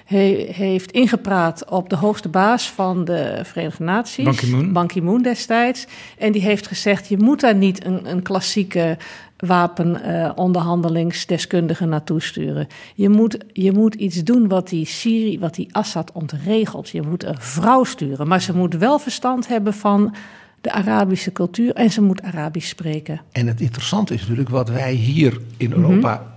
[0.08, 4.74] He, heeft ingepraat op de hoogste baas van de Verenigde Naties, Ban Ki-moon.
[4.74, 5.86] Ban Ki-moon destijds.
[6.18, 8.98] En die heeft gezegd: je moet daar niet een, een klassieke
[9.38, 12.68] wapenonderhandelingsdeskundige naartoe sturen.
[12.96, 16.90] Je moet, je moet iets doen wat die Syrië, wat die Assad ontregelt.
[16.90, 20.16] Je moet een vrouw sturen, maar ze moet wel verstand hebben van
[20.62, 23.22] de Arabische cultuur en ze moet Arabisch spreken.
[23.32, 26.36] En het interessante is natuurlijk wat wij hier in Europa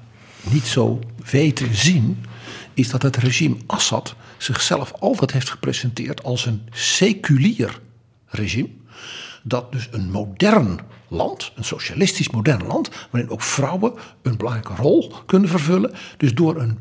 [0.50, 0.98] niet zo
[1.30, 2.18] weten zien,
[2.74, 7.80] is dat het regime Assad zichzelf altijd heeft gepresenteerd als een seculier
[8.26, 8.68] regime.
[9.42, 13.92] Dat dus een modern land, een socialistisch modern land, waarin ook vrouwen
[14.22, 15.92] een belangrijke rol kunnen vervullen.
[16.16, 16.78] Dus door een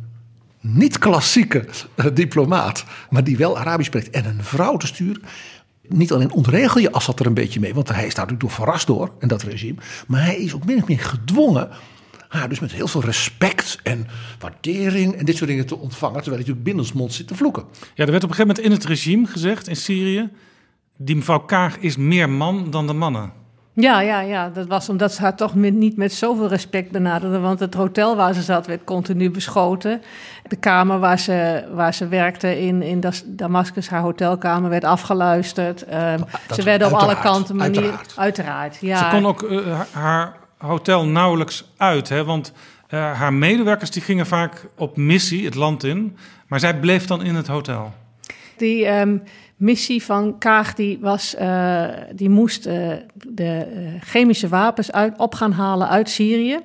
[0.59, 1.65] niet-klassieke
[1.95, 5.21] eh, diplomaat, maar die wel Arabisch spreekt, en een vrouw te sturen.
[5.87, 8.87] Niet alleen ontregel je Assad er een beetje mee, want hij staat natuurlijk door verrast
[8.87, 9.81] door en dat regime.
[10.07, 11.69] Maar hij is ook min of meer gedwongen
[12.30, 14.07] haar dus met heel veel respect en
[14.39, 16.21] waardering en dit soort dingen te ontvangen.
[16.21, 17.63] Terwijl hij natuurlijk binnensmonds zit te vloeken.
[17.93, 20.30] Ja, er werd op een gegeven moment in het regime gezegd in Syrië...
[20.97, 23.32] die mevrouw Kaag is meer man dan de mannen.
[23.73, 27.39] Ja, ja, ja, dat was omdat ze haar toch met, niet met zoveel respect benaderde.
[27.39, 30.01] Want het hotel waar ze zat werd continu beschoten.
[30.47, 35.84] De kamer waar ze, waar ze werkte in, in Das- Damascus, haar hotelkamer, werd afgeluisterd.
[35.86, 36.19] Ehm,
[36.53, 37.82] ze werden op alle kanten manier.
[37.82, 38.13] uiteraard.
[38.17, 38.97] Uiteraard, ja.
[39.09, 42.53] Ze kon ook eh, haar- haar hotel nauwelijks uit, hè, want
[42.88, 47.24] eh, haar medewerkers die gingen vaak op missie het land in, maar zij bleef dan
[47.24, 47.93] in het hotel.
[48.57, 49.18] Die ehm,
[49.57, 53.66] missie van Kaag die was, eh, die moest eh, de
[53.99, 56.60] chemische wapens uit, op gaan halen uit Syrië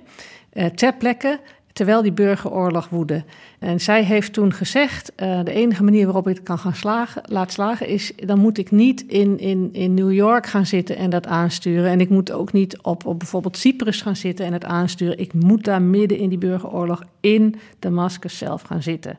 [0.74, 1.40] ter plekke,
[1.74, 3.24] terwijl die burgeroorlog woedde.
[3.58, 7.22] En zij heeft toen gezegd, eh, de enige manier waarop ik het kan gaan slagen,
[7.24, 11.10] laat slagen is, dan moet ik niet in, in, in New York gaan zitten en
[11.10, 11.90] dat aansturen.
[11.90, 15.18] En ik moet ook niet op, op bijvoorbeeld Cyprus gaan zitten en het aansturen.
[15.18, 19.18] Ik moet daar midden in die burgeroorlog in Damascus zelf gaan zitten.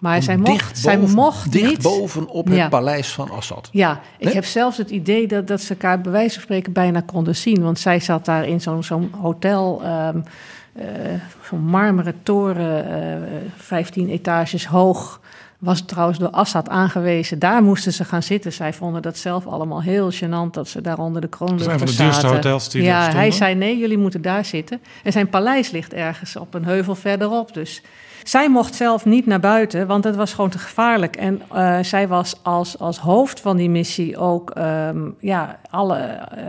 [0.00, 1.82] Maar zij mocht, dicht zij boven- mocht dicht niet...
[1.82, 2.68] bovenop het Ja.
[2.68, 3.68] paleis van Assad.
[3.72, 7.00] Ja, ik heb zelfs het idee dat, dat ze elkaar bij wijze van spreken bijna
[7.00, 7.62] konden zien.
[7.62, 10.22] Want zij zat daar in zo'n zo'n hotel, ehm, eh,
[11.44, 15.20] zo'n marmeren toren, eh 15 etages hoog.
[15.58, 17.38] Was trouwens door Assad aangewezen.
[17.38, 18.52] Daar moesten ze gaan zitten.
[18.52, 21.86] Zij vonden dat zelf allemaal heel gênant dat ze daar onder de kroonluchter een van
[21.86, 22.04] de zaten.
[22.04, 24.80] duurste hotels die Ja, hij zei nee, jullie moeten daar zitten.
[25.02, 27.54] En zijn paleis ligt ergens op een heuvel verderop.
[27.54, 27.82] Dus
[28.22, 31.16] zij mocht zelf niet naar buiten, want het was gewoon te gevaarlijk.
[31.16, 36.44] En eh, zij was als, als hoofd van die missie ook, ehm, ja, alle, eh,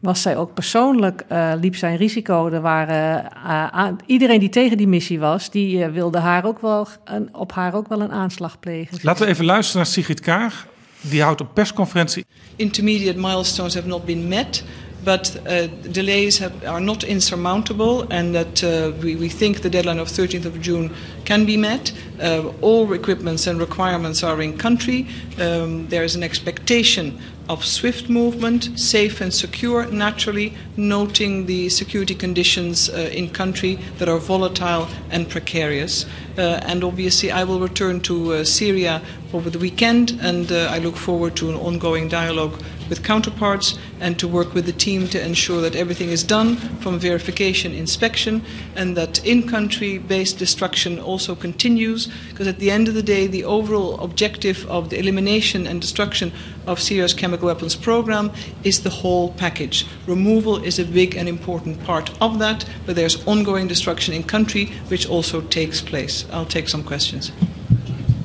[0.00, 2.48] was zij ook persoonlijk, eh, liep zij een risico.
[2.48, 6.86] Er waren, eh, aan- iedereen die tegen die missie was, die wilde haar ook wel,
[7.04, 8.98] een, op haar ook wel een aanslag plegen.
[9.02, 10.66] Laten we even luisteren naar Sigrid Kaag.
[11.00, 12.24] Die houdt een persconferentie.
[12.56, 14.64] intermediate milestones have not been met,
[15.04, 19.98] but uh, delays have, are not insurmountable, and that uh, we, we think the deadline
[19.98, 20.94] of 13th of June
[21.24, 21.92] can be met.
[22.20, 25.06] Uh, all equipments and requirements are in country.
[25.40, 32.14] Um, there is an expectation of swift movement, safe and secure, naturally, noting the security
[32.14, 36.06] conditions uh, in country that are volatile and precarious.
[36.38, 40.96] Uh, and obviously, I will return to uh, Syria over the weekend, and I look
[40.96, 45.60] forward to an ongoing dialogue with counterparts and to work with the team to ensure
[45.60, 48.42] that everything is done from verification, inspection,
[48.76, 52.08] and that in country based destruction also continues.
[52.30, 56.32] Because at the end of the day, the overall objective of the elimination and destruction
[56.66, 58.30] of Syria's chemical weapons program
[58.64, 59.86] is the whole package.
[60.06, 64.66] Removal is a big and important part of that, but there's ongoing destruction in country
[64.88, 66.24] which also takes place.
[66.32, 67.32] I'll take some questions.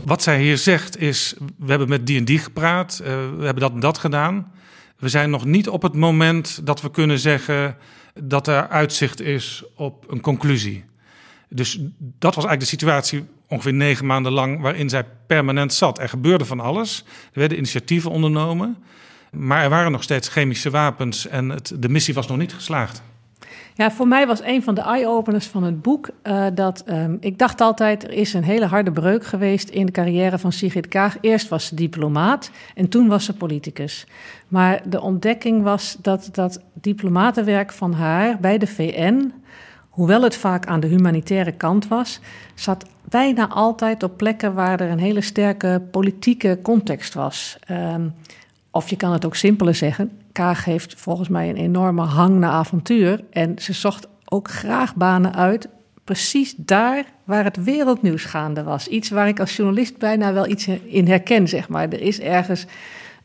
[0.08, 3.60] Wat zij hier zegt is, we hebben met die en die gepraat, eh, we hebben
[3.60, 4.52] dat en dat gedaan.
[4.98, 7.78] We zijn nog niet op het moment dat we kunnen zeggen
[8.14, 10.84] dat er uitzicht is op een conclusie.
[11.50, 16.00] Dus dat was eigenlijk de situatie ongeveer negen maanden lang waarin zij permanent zat.
[16.00, 17.04] Er gebeurde van alles.
[17.34, 18.78] Er werden initiatieven ondernomen.
[19.32, 23.02] Maar er waren nog steeds chemische wapens en het, de missie was nog niet geslaagd.
[23.78, 27.38] Ja, voor mij was een van de eye-openers van het boek uh, dat um, ik
[27.38, 31.18] dacht altijd er is een hele harde breuk geweest in de carrière van Sigrid Kaag.
[31.22, 34.08] Eerst was ze diplomaat en toen was ze politicus.
[34.48, 39.34] Maar de ontdekking was dat dat diplomatenwerk van haar bij de VN,
[39.90, 42.20] hoewel het vaak aan de humanitaire kant was,
[42.56, 47.58] zat bijna altijd op plekken waar er een hele sterke politieke context was.
[47.72, 48.14] Um,
[48.72, 50.12] of je kan het ook simpeler zeggen.
[50.38, 53.24] Kaag heeft volgens mij een enorme hang naar avontuur.
[53.30, 55.68] En ze zocht ook graag banen uit.
[56.04, 58.88] Precies daar waar het wereldnieuws gaande was.
[58.88, 61.84] Iets waar ik als journalist bijna wel iets in herken, zeg maar.
[61.90, 62.66] Er is ergens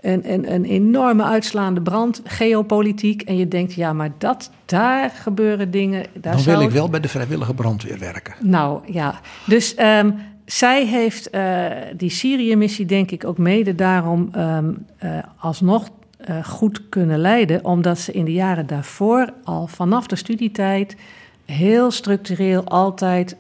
[0.01, 3.23] een, een, een enorme uitslaande brand, geopolitiek.
[3.23, 6.05] En je denkt, ja, maar dat, daar gebeuren dingen.
[6.21, 8.35] Daar Dan wil ik wel bij de vrijwillige brandweer werken.
[8.41, 14.87] Nou ja, dus um, zij heeft uh, die Syrië-missie, denk ik, ook mede daarom um,
[15.05, 15.89] uh, alsnog
[16.29, 20.97] uh, goed kunnen leiden, omdat ze in de jaren daarvoor al vanaf de studietijd
[21.45, 23.37] heel structureel altijd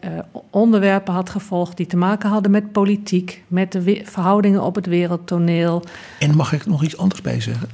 [0.50, 5.84] onderwerpen had gevolgd die te maken hadden met politiek, met de verhoudingen op het wereldtoneel.
[6.18, 7.68] En mag ik nog iets anders bij zeggen?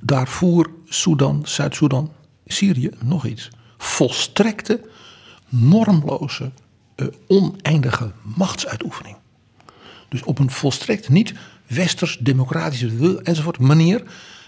[0.00, 2.10] Daarvoor Sudan, Zuid-Soedan,
[2.46, 3.50] Syrië, nog iets.
[3.78, 4.80] Volstrekte,
[5.48, 6.50] normloze
[6.96, 9.16] uh, oneindige machtsuitoefening.
[10.08, 11.34] Dus op een volstrekt niet
[11.74, 14.02] westers, democratische enzovoort manier.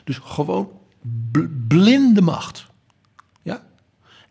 [0.05, 0.69] Dus gewoon
[1.69, 2.67] blinde macht.
[3.43, 3.63] Ja?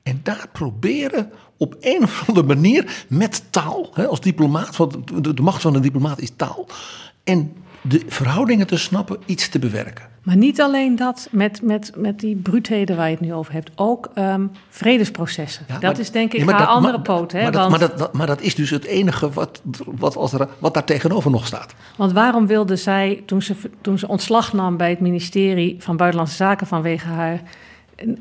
[0.03, 5.41] En daar proberen op een of andere manier met taal, hè, als diplomaat, want de
[5.41, 6.67] macht van een diplomaat is taal.
[7.23, 7.53] En
[7.83, 10.11] de verhoudingen te snappen, iets te bewerken.
[10.23, 13.71] Maar niet alleen dat, met, met, met die bruutheden waar je het nu over hebt,
[13.75, 15.65] ook um, vredesprocessen.
[15.67, 17.31] Ja, dat maar, is denk ik ja, haar dat, andere maar, poot.
[17.31, 20.33] Hè, maar, dat, maar, dat, dat, maar dat is dus het enige wat, wat, als
[20.33, 21.75] er, wat daar tegenover nog staat.
[21.97, 26.35] Want waarom wilde zij, toen ze, toen ze ontslag nam bij het ministerie van Buitenlandse
[26.35, 27.41] Zaken vanwege haar,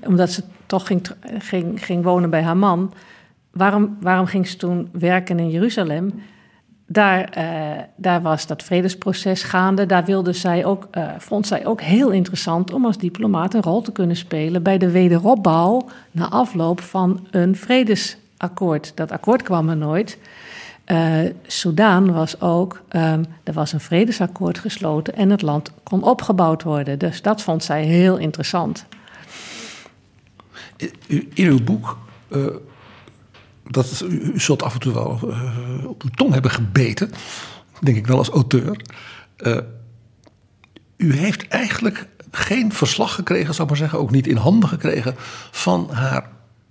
[0.06, 2.92] omdat ze toch ging, ging, ging wonen bij haar man,
[3.50, 6.22] waarom, waarom ging ze toen werken in Jeruzalem?
[6.92, 9.86] Daar, uh, daar was dat vredesproces gaande.
[9.86, 13.82] Daar wilde zij ook, uh, vond zij ook heel interessant om als diplomaat een rol
[13.82, 18.92] te kunnen spelen bij de wederopbouw na afloop van een vredesakkoord.
[18.94, 20.18] Dat akkoord kwam er nooit.
[20.86, 26.62] Uh, Soudaan was ook, um, er was een vredesakkoord gesloten en het land kon opgebouwd
[26.62, 26.98] worden.
[26.98, 28.84] Dus dat vond zij heel interessant.
[31.08, 31.98] In uw boek
[33.70, 37.10] dat u, zult af en toe wel uh, op uw tong hebben gebeten,
[37.80, 38.84] denk ik wel als auteur.
[39.38, 39.56] Uh,
[40.96, 45.14] u heeft eigenlijk geen verslag gekregen, zou ik maar zeggen, ook niet in handen gekregen
[45.50, 46.28] van haar,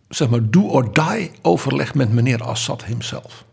[0.10, 3.46] zeg maar, do or die overleg met meneer Assad himself.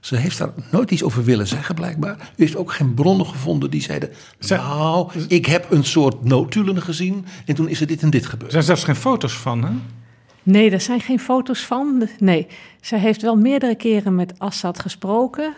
[0.00, 2.16] Ze heeft daar nooit iets over willen zeggen, blijkbaar.
[2.36, 4.10] U heeft ook geen bronnen gevonden die zeiden:
[4.48, 8.44] Nou, ik heb een soort notulen gezien en toen is er dit en dit gebeurd.
[8.44, 9.70] Er zijn zelfs geen foto's van, hè?
[10.42, 12.08] Nee, er zijn geen foto's van.
[12.18, 12.46] Nee,
[12.80, 15.54] zij heeft wel meerdere keren met Assad gesproken.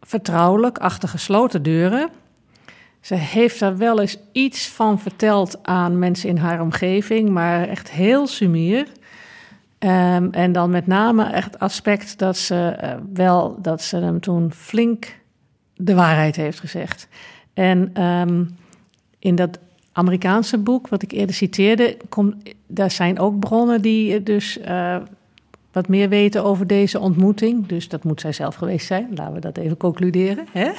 [0.00, 2.10] Vertrouwelijk, achter gesloten deuren.
[3.00, 7.90] Ze heeft daar wel eens iets van verteld aan mensen in haar omgeving, maar echt
[7.90, 8.86] heel sumier.
[9.78, 14.52] Um, en dan met name echt aspect dat ze uh, wel dat ze hem toen
[14.52, 15.18] flink
[15.74, 17.08] de waarheid heeft gezegd.
[17.54, 18.56] En um,
[19.18, 19.58] in dat
[19.92, 22.34] Amerikaanse boek, wat ik eerder citeerde, kom,
[22.66, 24.96] daar zijn ook bronnen die dus uh,
[25.72, 27.66] wat meer weten over deze ontmoeting.
[27.66, 29.08] Dus dat moet zij zelf geweest zijn.
[29.14, 30.46] Laten we dat even concluderen.
[30.52, 30.70] Hè?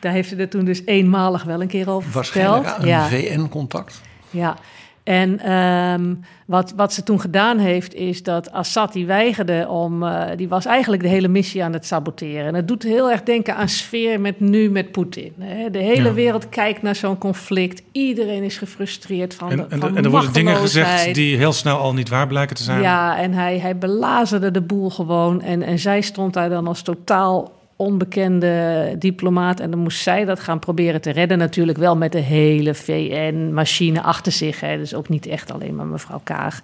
[0.00, 2.86] Daar heeft ze er toen dus eenmalig wel een keer over Waarschijnlijk verteld.
[2.86, 3.36] Waarschijnlijk een ja.
[3.36, 4.00] VN-contact.
[4.30, 4.56] Ja,
[5.04, 10.02] en um, wat, wat ze toen gedaan heeft, is dat Assad die weigerde om.
[10.02, 12.46] Uh, die was eigenlijk de hele missie aan het saboteren.
[12.46, 15.32] En het doet heel erg denken aan sfeer met nu met Poetin.
[15.70, 16.12] De hele ja.
[16.12, 17.82] wereld kijkt naar zo'n conflict.
[17.92, 19.50] Iedereen is gefrustreerd van.
[19.50, 22.26] En, de, en, van en er worden dingen gezegd die heel snel al niet waar
[22.26, 22.80] blijken te zijn.
[22.80, 25.42] Ja, en hij, hij belazerde de boel gewoon.
[25.42, 29.60] En, en zij stond daar dan als totaal onbekende diplomaat.
[29.60, 31.38] En dan moest zij dat gaan proberen te redden.
[31.38, 34.60] Natuurlijk wel met de hele VN-machine achter zich.
[34.60, 34.76] Hè.
[34.76, 36.60] Dus ook niet echt alleen maar mevrouw Kaag.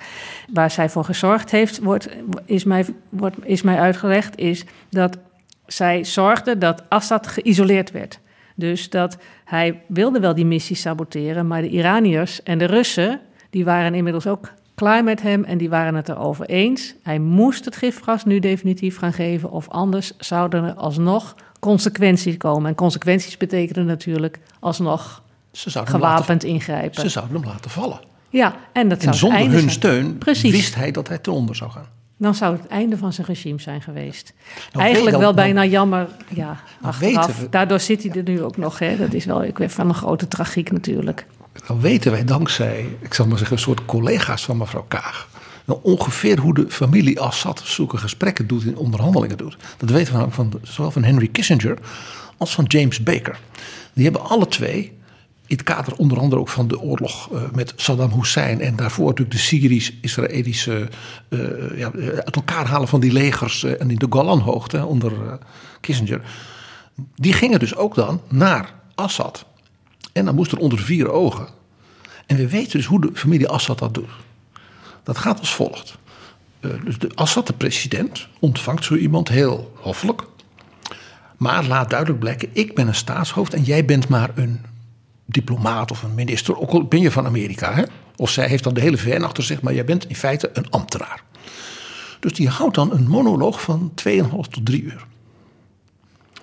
[0.52, 2.08] Waar zij voor gezorgd heeft, wordt,
[2.44, 5.18] is, mij, wordt, is mij uitgelegd, is dat
[5.66, 8.18] zij zorgde dat Assad geïsoleerd werd.
[8.54, 13.64] Dus dat hij wilde wel die missie saboteren, maar de Iraniërs en de Russen, die
[13.64, 16.94] waren inmiddels ook klaar met hem en die waren het erover eens.
[17.02, 22.68] Hij moest het gifgas nu definitief gaan geven, of anders zouden er alsnog consequenties komen.
[22.68, 25.22] En consequenties betekenen natuurlijk alsnog
[25.52, 27.00] ze gewapend laten, ingrijpen.
[27.00, 28.00] Ze zouden hem laten vallen.
[28.30, 29.70] Ja, en dat zou zonder hun zijn.
[29.70, 30.50] steun Precies.
[30.50, 31.86] wist hij dat hij ten onder zou gaan.
[32.16, 34.32] dan zou het einde van zijn regime zijn geweest.
[34.72, 36.46] Nou, Eigenlijk wel nou- bijna jammer, ja,
[36.80, 37.40] Nou, achteraf.
[37.40, 38.78] we- Daardoor zit hij er nu ook nog.
[38.78, 38.96] Hè.
[38.96, 41.26] Dat is wel ik weet, van een grote tragiek natuurlijk.
[41.66, 45.28] Dan weten wij dankzij, ik zal maar zeggen, een soort collega's van mevrouw Kaag.
[45.64, 49.56] Nou, ongeveer hoe de familie Assad zulke gesprekken doet in onderhandelingen doet.
[49.76, 51.78] Dat weten we namelijk van, zowel van Henry Kissinger
[52.36, 53.38] als van James Baker.
[53.92, 54.98] Die hebben alle twee,
[55.50, 59.06] in het kader onder andere ook van de oorlog eh, met Saddam Hussein en daarvoor
[59.06, 60.88] natuurlijk de Syrisch-Israëlische
[61.28, 61.38] eh,
[61.76, 65.38] ja, uit elkaar halen van die legers eh, en in de Golanhoogte onder
[65.80, 66.20] Kissinger.
[67.14, 69.44] Die gingen dus ook dan naar Assad.
[70.12, 71.48] En dan moest er onder vier ogen.
[72.26, 74.10] En we weten dus hoe de familie Assad dat doet.
[75.02, 75.98] Dat gaat als volgt.
[76.60, 80.22] Eh, dus de Assad, de president, ontvangt zo iemand heel hoffelijk.
[81.36, 84.60] Maar laat duidelijk blijken, ik ben een staatshoofd en jij bent maar een
[85.26, 86.58] diplomaat of een minister.
[86.60, 87.74] Ook al ben je van Amerika.
[87.74, 87.82] Hè?
[88.16, 90.70] Of zij heeft dan de hele VN achter zich, maar jij bent in feite een
[90.70, 91.22] ambtenaar.
[92.20, 95.06] Dus die houdt dan een monoloog van 2,5 tot 3 uur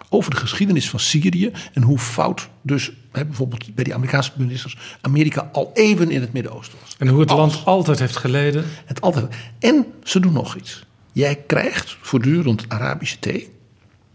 [0.09, 4.77] over de geschiedenis van Syrië en hoe fout dus hè, bijvoorbeeld bij die Amerikaanse ministers
[5.01, 6.95] Amerika al even in het Midden-Oosten was.
[6.97, 7.53] En hoe het Alles.
[7.53, 8.65] land altijd heeft geleden.
[8.85, 9.35] Het altijd.
[9.59, 10.85] En ze doen nog iets.
[11.11, 13.49] Jij krijgt voortdurend Arabische thee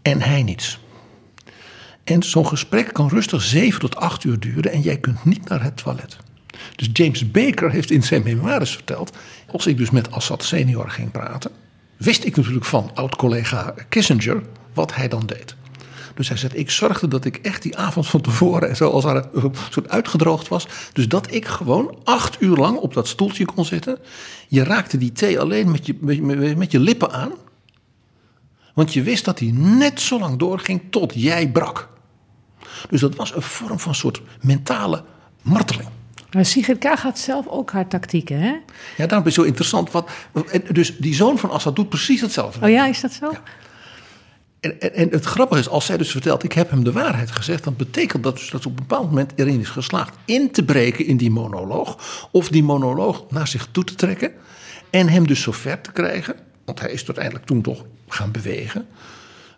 [0.01, 0.79] en hij niets.
[2.03, 5.63] En zo'n gesprek kan rustig 7 tot 8 uur duren en jij kunt niet naar
[5.63, 6.17] het toilet.
[6.75, 9.17] Dus James Baker heeft in zijn memoires verteld.
[9.51, 11.51] Als ik dus met Assad senior ging praten,
[11.97, 15.55] wist ik natuurlijk van oud-collega Kissinger wat hij dan deed.
[16.15, 19.03] Dus hij zegt, ik zorgde dat ik echt die avond van tevoren en zo als
[19.05, 20.67] er een soort uitgedroogd was.
[20.93, 23.97] Dus dat ik gewoon acht uur lang op dat stoeltje kon zitten.
[24.47, 27.31] Je raakte die thee alleen met je, met, met- je lippen aan.
[28.73, 31.89] Want je wist dat hij net zo lang doorging tot jij brak.
[32.89, 35.03] Dus dat was een vorm van soort mentale
[35.41, 35.89] marteling.
[36.31, 38.51] Maar Sigrid Kaag had zelf ook haar tactieken, hè?
[38.97, 39.91] Ja, daarom is het zo interessant.
[39.91, 40.09] Wat,
[40.71, 42.65] dus die zoon van Assad doet precies hetzelfde.
[42.65, 43.31] Oh ja, is dat zo?
[44.63, 47.63] En, en, het grappige is, als zij dus vertelt, ik heb hem de waarheid gezegd,
[47.63, 51.05] dan betekent dat dus dat op een bepaald moment erin is geslaagd in te breken
[51.05, 51.97] in die monoloog.
[52.31, 54.31] Of die monoloog naar zich toe te trekken.
[54.89, 56.35] En hem dus zover te krijgen,
[56.65, 58.87] want hij is uiteindelijk toen toch gaan bewegen.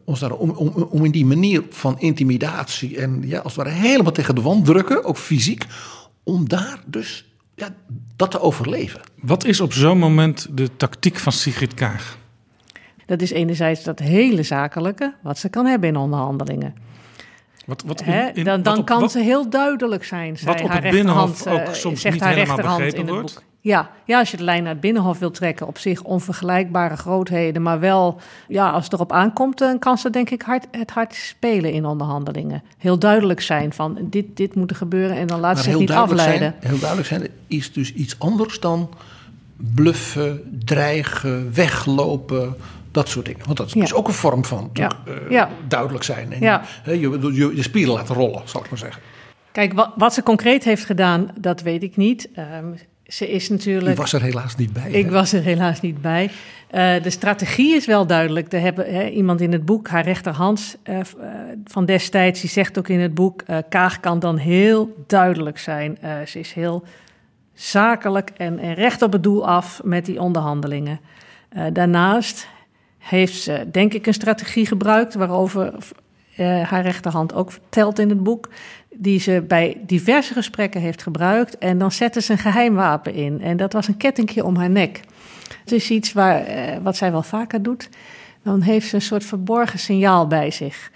[0.03, 4.35] Om, om, om in die manier van intimidatie en ja, als het ware helemaal tegen
[4.35, 5.65] de wand drukken, ook fysiek,
[6.23, 7.25] om daar dus
[7.55, 7.75] ja,
[8.15, 9.01] dat te overleven.
[9.21, 12.17] Wat is op zo'n moment de tactiek van Sigrid Kaag?
[13.05, 16.75] Dat is enerzijds dat hele zakelijke, wat ze kan hebben in onderhandelingen.
[17.65, 20.37] Wat, wat, in- Hè, in- dan dan wat op- kan wat- ze heel duidelijk zijn.
[20.37, 23.07] Zei wat op haar het Binnenhof ook eh, soms zegt niet haar helemaal rechterhand begrepen
[23.09, 23.33] in het wordt.
[23.35, 23.43] boek.
[23.61, 27.61] Ja, ja, als je de lijn naar het Binnenhof wilt trekken, op zich onvergelijkbare grootheden.
[27.61, 31.13] Maar wel, ja, als het erop aankomt, dan kan ze denk ik hard, het hard
[31.15, 32.63] spelen in onderhandelingen.
[32.77, 35.91] Heel duidelijk zijn van dit, dit moet er gebeuren en dan laat ze zich niet
[35.91, 36.37] afleiden.
[36.59, 38.89] Zijn, heel duidelijk zijn is dus iets anders dan
[39.57, 42.55] bluffen, dreigen, weglopen,
[42.95, 43.45] dat soort dingen.
[43.45, 44.69] Want dat is ook een vorm van
[45.29, 45.49] Ja.
[45.67, 46.33] duidelijk zijn.
[46.33, 46.39] En
[46.99, 49.01] je, je, je spieren laten rollen, zal ik maar zeggen.
[49.51, 52.29] Kijk, wat, wat ze concreet heeft gedaan, dat weet ik niet.
[52.33, 52.65] Ehm,
[53.05, 53.85] ze is natuurlijk.
[53.85, 54.91] Die was er helaas niet bij.
[54.91, 55.11] Ik hè?
[55.11, 56.29] was er helaas niet bij.
[56.67, 58.53] Eh, de strategie is wel duidelijk.
[58.53, 60.99] Er hebben hè, iemand in het boek, haar rechterhand eh,
[61.65, 65.97] van destijds, die zegt ook in het boek: Kaag kan dan heel duidelijk zijn.
[66.25, 66.83] Ze is heel
[67.53, 70.99] zakelijk en, en recht op het doel af met die onderhandelingen.
[71.73, 72.47] Daarnaast
[73.07, 75.73] heeft ze, denk ik, een strategie gebruikt waarover
[76.35, 78.49] eh, haar rechterhand ook vertelt in het boek.
[78.95, 81.57] Die ze bij diverse gesprekken heeft gebruikt.
[81.57, 83.41] En dan zette ze een geheimwapen in.
[83.41, 84.99] En dat was een kettingje om haar nek.
[85.59, 87.89] Het is iets waar, eh, wat zij wel vaker doet.
[88.43, 90.91] Dan heeft ze een soort verborgen signaal bij zich.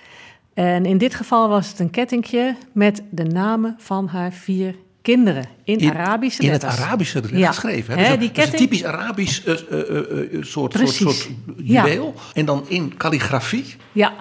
[0.53, 5.45] En in dit geval was het een kettingje met de namen van haar vier kinderen.
[5.63, 6.63] In, In- Arabische In het.
[6.63, 7.47] Arabische Ja.
[7.47, 7.97] geschreven.
[7.97, 8.09] Hè?
[8.09, 11.85] Dus die dat is een typisch Arabisch eh, eh, eh, soort, soort, Ja.
[11.85, 12.13] juweel.
[12.33, 13.75] En dan in kalligrafie.
[13.91, 14.13] Ja.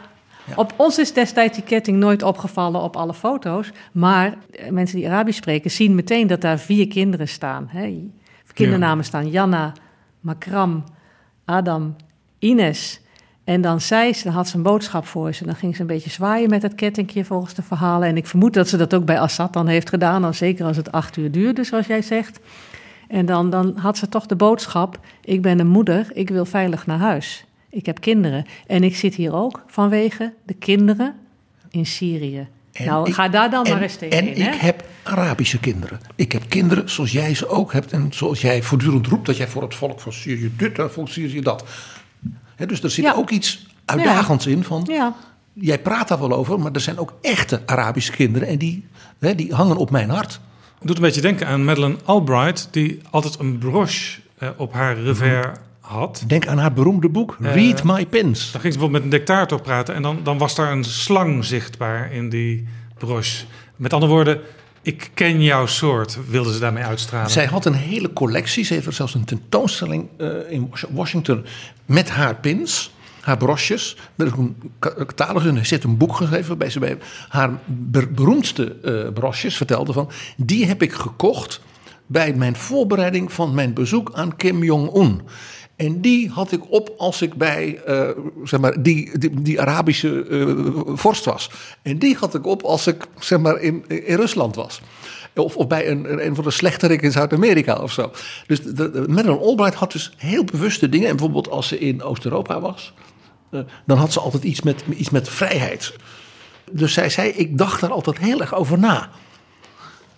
[0.54, 3.70] Op ons is destijds die ketting nooit opgevallen op alle foto's.
[3.92, 4.34] Maar
[4.70, 7.68] mensen die Arabisch spreken zien meteen dat daar vier kinderen staan.
[7.70, 8.10] Hè.
[8.54, 9.72] Kindernamen staan Janna,
[10.20, 10.84] Makram,
[11.44, 11.96] Adam,
[12.38, 13.00] Ines.
[13.48, 15.44] En dan zei ze, dan had ze een boodschap voor ze.
[15.44, 18.08] Dan ging ze een beetje zwaaien met het kettingje volgens de verhalen.
[18.08, 20.22] En ik vermoed dat ze dat ook bij Assad dan heeft gedaan.
[20.22, 22.40] Dan zeker als het acht uur duurde, zoals jij zegt.
[23.08, 26.86] En dan, dan had ze toch de boodschap: Ik ben een moeder, ik wil veilig
[26.86, 27.44] naar huis.
[27.70, 28.44] Ik heb kinderen.
[28.66, 31.14] En ik zit hier ook vanwege de kinderen
[31.70, 32.48] in Syrië.
[32.72, 34.42] En nou, ik- ga daar dan en, maar eens tegen En in.
[34.42, 34.50] Hè?
[34.52, 36.00] ik heb Arabische kinderen.
[36.14, 37.92] Ik heb kinderen zoals jij ze ook hebt.
[37.92, 41.08] En zoals jij voortdurend roept dat jij voor het volk van Syrië dit en voor
[41.08, 41.64] Syrië dat.
[42.58, 43.12] Hè, dus er zit Ja.
[43.14, 44.84] ook iets uitdagends in van...
[44.90, 45.14] Ja.
[45.52, 48.48] Jij praat daar wel over, maar er zijn ook echte Arabische kinderen.
[48.48, 48.86] En die,
[49.18, 50.40] hè, die hangen op mijn hart.
[50.78, 54.98] Het doet een beetje denken aan Madeleine Albright, die altijd een broche eh, op haar
[54.98, 56.24] revers had.
[56.26, 58.52] Denk aan haar beroemde boek Read My Pins.
[58.52, 61.44] Dan ging ze bijvoorbeeld met een dictator praten en dan, dan was daar een slang
[61.44, 63.44] zichtbaar in die broche.
[63.76, 64.40] Met andere woorden,
[64.88, 67.30] ik ken jouw soort, wilden ze daarmee uitstralen.
[67.30, 68.64] Zij had een hele collectie.
[68.64, 71.44] Ze heeft er zelfs een tentoonstelling uh, in Washington
[71.86, 73.96] met haar pins, haar broches.
[74.14, 77.50] Met een catalogus ze heeft een boek geschreven waarbij ze bij haar
[78.14, 80.10] beroemdste uh, broches vertelde van...
[80.36, 81.60] die heb ik gekocht
[82.06, 85.20] bij mijn voorbereiding van mijn bezoek aan Kim Jong-un.
[85.78, 88.08] En die had ik op als ik bij uh,
[88.44, 91.50] zeg maar, die, die, Arabische uh, vorst was.
[91.82, 94.80] En die had ik op als ik zeg maar, in, in Rusland was.
[95.34, 98.12] Of, of bij een, een van de slechterik in Zuid-Amerika of zo.
[98.46, 101.08] Dus de, de, Madeleine Albright had dus heel bewuste dingen.
[101.08, 102.92] En bijvoorbeeld als ze in Oost-Europa was,
[103.50, 105.94] uh, dan had ze altijd iets met, iets met vrijheid.
[106.72, 109.10] Dus zij zei, ik dacht daar altijd heel erg over na.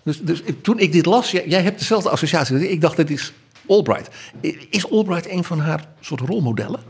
[0.03, 2.71] Dus, dus toen ik dit las, jij, jij hebt dezelfde associatie.
[2.71, 3.33] Ik dacht, dit is
[3.71, 4.09] Albright.
[4.71, 6.81] Is Albright een van haar soort rolmodellen?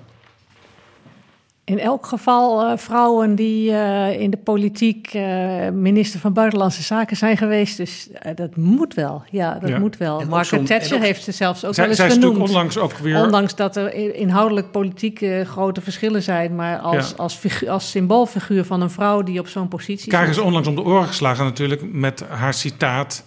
[1.65, 7.17] In elk geval uh, vrouwen die uh, in de politiek uh, minister van Buitenlandse Zaken
[7.17, 7.77] zijn geweest.
[7.77, 9.23] Dus dat moet wel.
[9.31, 9.79] Ja, dat ja.
[9.79, 10.25] moet wel.
[10.25, 12.39] Margaret Thatcher ook, heeft ze zelfs ook zij, wel eens zij genoemd.
[12.39, 13.23] onlangs ook weer...
[13.23, 16.55] Ondanks dat er inhoudelijk politiek grote verschillen zijn.
[16.55, 17.17] Maar als, ja.
[17.17, 20.75] als, figuur, als symboolfiguur van een vrouw die op zo'n positie Kaag is onlangs om
[20.75, 23.25] de oren geslagen natuurlijk met haar citaat...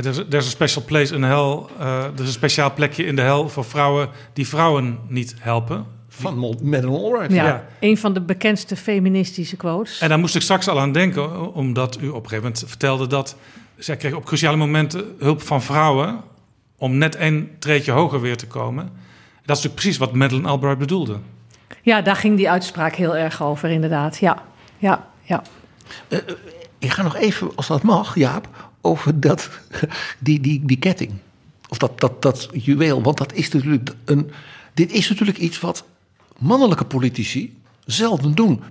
[0.00, 1.58] There's, there's a special place in hell.
[1.80, 5.86] Uh, er is een speciaal plekje in de hel voor vrouwen die vrouwen niet helpen.
[6.08, 7.32] Van Madeleine Albright.
[7.32, 10.00] Ja, ja, een van de bekendste feministische quotes.
[10.00, 13.06] En daar moest ik straks al aan denken, omdat u op een gegeven moment vertelde
[13.06, 13.36] dat
[13.76, 16.20] zij kreeg op cruciale momenten hulp van vrouwen
[16.78, 18.84] om net een treedje hoger weer te komen.
[18.84, 21.18] Dat is natuurlijk precies wat Madeleine Albright bedoelde.
[21.82, 24.18] Ja, daar ging die uitspraak heel erg over, inderdaad.
[24.18, 24.42] Ja,
[24.78, 25.42] ja, ja.
[26.08, 26.18] Uh,
[26.78, 28.48] ik ga nog even, als dat mag, Jaap,
[28.84, 29.50] over dat,
[30.18, 31.12] die, die, die ketting.
[31.68, 33.02] Of dat, dat, dat juweel.
[33.02, 34.30] Want dat is natuurlijk een.
[34.74, 35.84] Dit is natuurlijk iets wat
[36.38, 38.62] mannelijke politici zelden doen.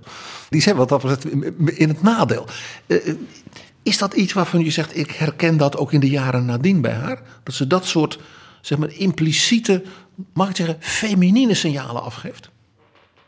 [0.48, 1.24] Die zijn wat dat betreft
[1.78, 2.46] in het nadeel.
[3.82, 6.92] Is dat iets waarvan je zegt, ik herken dat ook in de jaren nadien bij
[6.92, 7.22] haar?
[7.42, 8.18] Dat ze dat soort,
[8.60, 9.82] zeg maar, impliciete,
[10.32, 12.50] mag ik zeggen, feminine signalen afgeeft?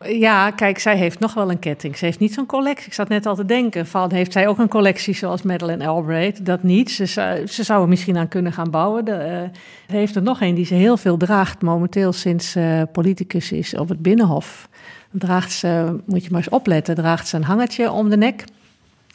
[0.04, 1.96] Ja, kijk, zij heeft nog wel een ketting.
[1.96, 2.86] Ze heeft niet zo'n collectie.
[2.86, 6.46] Ik zat net al te denken van, heeft zij ook een collectie zoals Madeleine Albright?
[6.46, 6.90] Dat niet.
[6.90, 7.06] Ze,
[7.48, 9.04] ze zou er misschien aan kunnen gaan bouwen.
[9.04, 12.82] De, uh, ze heeft er nog een die ze heel veel draagt momenteel sinds uh,
[12.92, 14.68] politicus is op het Binnenhof.
[15.10, 18.44] Draagt ze, moet je maar eens opletten, draagt ze een hangertje om de nek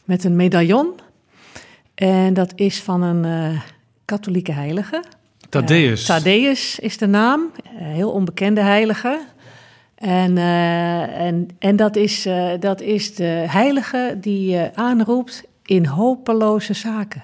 [0.03, 0.93] met een medaillon.
[1.95, 3.61] En dat is van een uh,
[4.05, 5.03] katholieke heilige.
[5.49, 6.05] Thaddeus.
[6.05, 7.51] Thaddeus is de naam.
[7.73, 9.19] heel onbekende heilige.
[10.01, 15.85] En, uh, en, en dat, is, uh, dat is de heilige die je aanroept in
[15.85, 17.23] hopeloze zaken.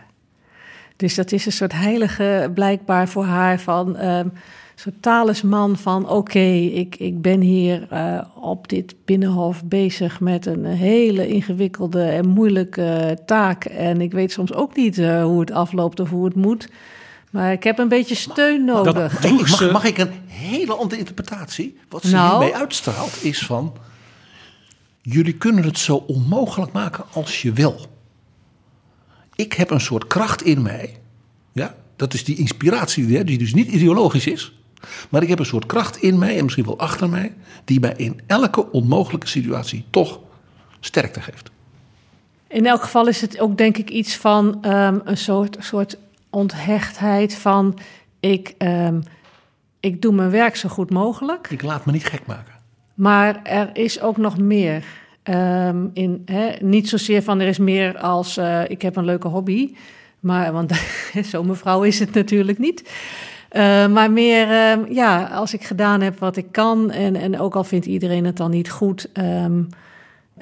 [0.95, 4.31] Dus dat is een soort heilige blijkbaar voor haar van um, een
[4.75, 10.65] soort talisman van oké, ik, ik ben hier uh, op dit binnenhof bezig met een
[10.65, 13.65] hele ingewikkelde en moeilijke taak.
[13.65, 16.69] En ik weet soms ook niet hoe het afloopt of hoe het moet.
[17.37, 18.93] Maar ik heb een beetje steun nodig.
[18.93, 21.77] Dat, mag, mag, ik een hele andere interpretatie?
[21.89, 23.73] Wat ze nou, hiermee uitstraalt is van...
[25.01, 27.85] Jullie kunnen het zo onmogelijk maken als je wil.
[29.35, 30.97] Ik heb een soort kracht in mij.
[31.51, 34.53] Ja, dat is die inspiratie die dus niet ideologisch is.
[35.09, 37.35] Maar ik heb een soort kracht in mij en misschien wel achter mij...
[37.65, 40.19] die mij in elke onmogelijke situatie toch
[40.79, 41.51] sterkte geeft.
[42.47, 45.97] In elk geval is het ook denk ik iets van um, een soort, soort
[46.29, 47.77] onthechtheid van
[48.19, 49.03] ik, um,
[49.79, 51.49] ik doe mijn werk zo goed mogelijk.
[51.49, 52.53] Ik laat me niet gek maken.
[52.93, 54.83] Maar er is ook nog meer.
[55.23, 59.27] Um, in, hè, niet zozeer van er is meer als uh, ik heb een leuke
[59.27, 59.75] hobby.
[60.19, 60.71] Maar, want
[61.31, 62.89] zo'n mevrouw is het natuurlijk niet.
[63.51, 66.91] Uh, maar meer, uh, ja, als ik gedaan heb wat ik kan.
[66.91, 69.09] En, en ook al vindt iedereen het dan niet goed.
[69.13, 69.69] Um,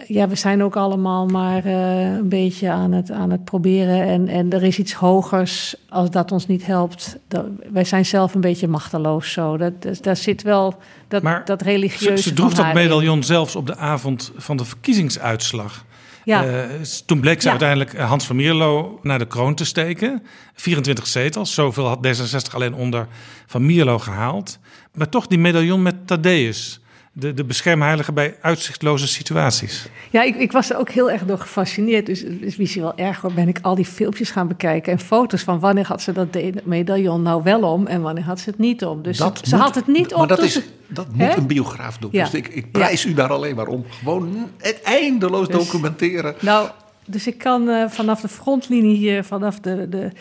[0.07, 4.01] ja, we zijn ook allemaal maar uh, een beetje aan het, aan het proberen.
[4.01, 7.17] En, en er is iets hogers als dat ons niet helpt.
[7.27, 9.57] Dat, wij zijn zelf een beetje machteloos zo.
[9.57, 10.77] Dat, dat, daar zit wel
[11.07, 14.65] dat, maar dat religieuze Ze, ze droeg dat medaillon zelfs op de avond van de
[14.65, 15.85] verkiezingsuitslag.
[16.23, 16.45] Ja.
[16.45, 16.63] Uh,
[17.05, 17.49] toen bleek ze ja.
[17.49, 20.23] uiteindelijk Hans van Mierlo naar de kroon te steken.
[20.53, 23.07] 24 zetels, zoveel had D66 alleen onder
[23.45, 24.59] Van Mierlo gehaald.
[24.93, 26.79] Maar toch die medaillon met Thaddeus
[27.17, 29.87] de, de beschermheilige bij uitzichtloze situaties.
[30.09, 32.05] Ja, ik, ik was er ook heel erg door gefascineerd.
[32.05, 35.41] Dus, dus wie wel erg hoor, ben ik al die filmpjes gaan bekijken en foto's
[35.41, 36.27] van wanneer had ze dat
[36.63, 39.01] medaillon nou wel om en wanneer had ze het niet om.
[39.01, 40.19] Dus dat ze, moet, had het niet om.
[40.19, 42.09] Maar dat, is, dat moet een biograaf doen.
[42.13, 42.23] Ja.
[42.23, 43.09] Dus ik, ik prijs ja.
[43.09, 43.85] u daar alleen maar om.
[43.89, 46.35] Gewoon het eindeloos dus, documenteren.
[46.39, 46.69] Nou,
[47.05, 50.11] dus ik kan uh, vanaf de frontlinie hier, vanaf de, de,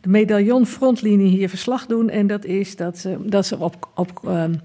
[0.00, 2.10] de medaillon frontlinie hier verslag doen.
[2.10, 4.60] En dat is dat ze, dat ze op, op um,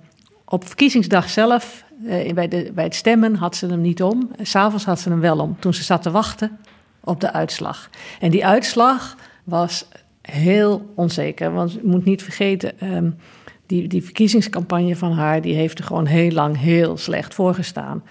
[0.52, 4.32] Op verkiezingsdag zelf, eh, bij, de, bij het stemmen, had ze hem niet om.
[4.42, 6.58] S'avonds had ze hem wel om, toen ze zat te wachten
[7.04, 7.90] op de uitslag.
[8.20, 9.88] En die uitslag was
[10.22, 11.54] heel onzeker.
[11.54, 13.10] Want je moet niet vergeten, ehm,
[13.66, 15.42] die, die verkiezingscampagne van haar...
[15.42, 18.04] die heeft er gewoon heel lang heel slecht voor gestaan.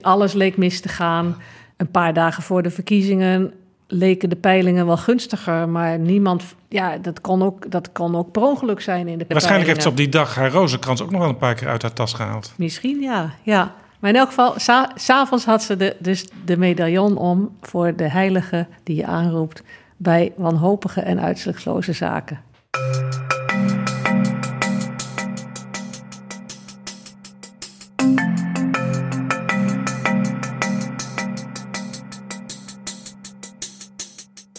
[0.00, 1.36] Alles leek mis te gaan.
[1.76, 3.52] Een paar dagen voor de verkiezingen
[3.90, 6.44] leken de peilingen wel gunstiger, maar niemand.
[6.68, 9.88] Ja, dat kon ook, dat kon ook per ongeluk zijn in de Waarschijnlijk heeft ze
[9.88, 12.52] op die dag haar rozenkrans ook nog wel een paar keer uit haar tas gehaald.
[12.56, 13.30] Misschien, ja.
[13.42, 13.74] ja.
[13.98, 14.54] Maar in elk geval,
[14.94, 19.62] s'avonds had ze de, dus de medaillon om voor de heilige die je aanroept
[19.96, 22.40] bij wanhopige en uitzichtloze zaken.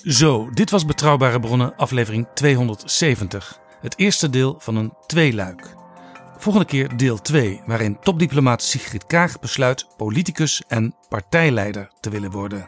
[0.04, 3.60] Zo, dit was Betrouwbare Bronnen, aflevering 270.
[3.82, 5.76] Het eerste deel van een tweeluik.
[6.38, 12.68] Volgende keer deel 2, waarin topdiplomaat Sigrid Kaag besluit politicus en partijleider te willen worden.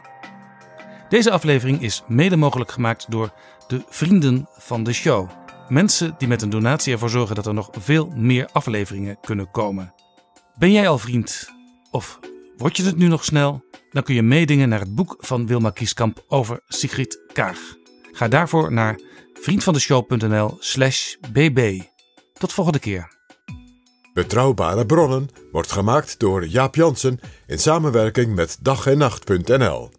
[1.08, 3.32] Deze aflevering is mede mogelijk gemaakt door
[3.66, 5.28] de vrienden van de show.
[5.68, 9.94] Mensen die met een donatie ervoor zorgen dat er nog veel meer afleveringen kunnen komen.
[10.54, 11.50] Ben jij al vriend?
[11.90, 12.18] Of
[12.56, 13.64] word je het nu nog snel?
[13.94, 17.58] Dan kun je meedingen naar het boek van Wilma Kieskamp over Sigrid Kaag.
[18.12, 19.00] Ga daarvoor naar
[19.34, 21.80] vriendvandeshow.nl/slash bb.
[22.32, 23.12] Tot volgende keer.
[24.14, 29.90] Betrouwbare bronnen wordt gemaakt door Jaap Jansen in samenwerking met dag en nacht.nl.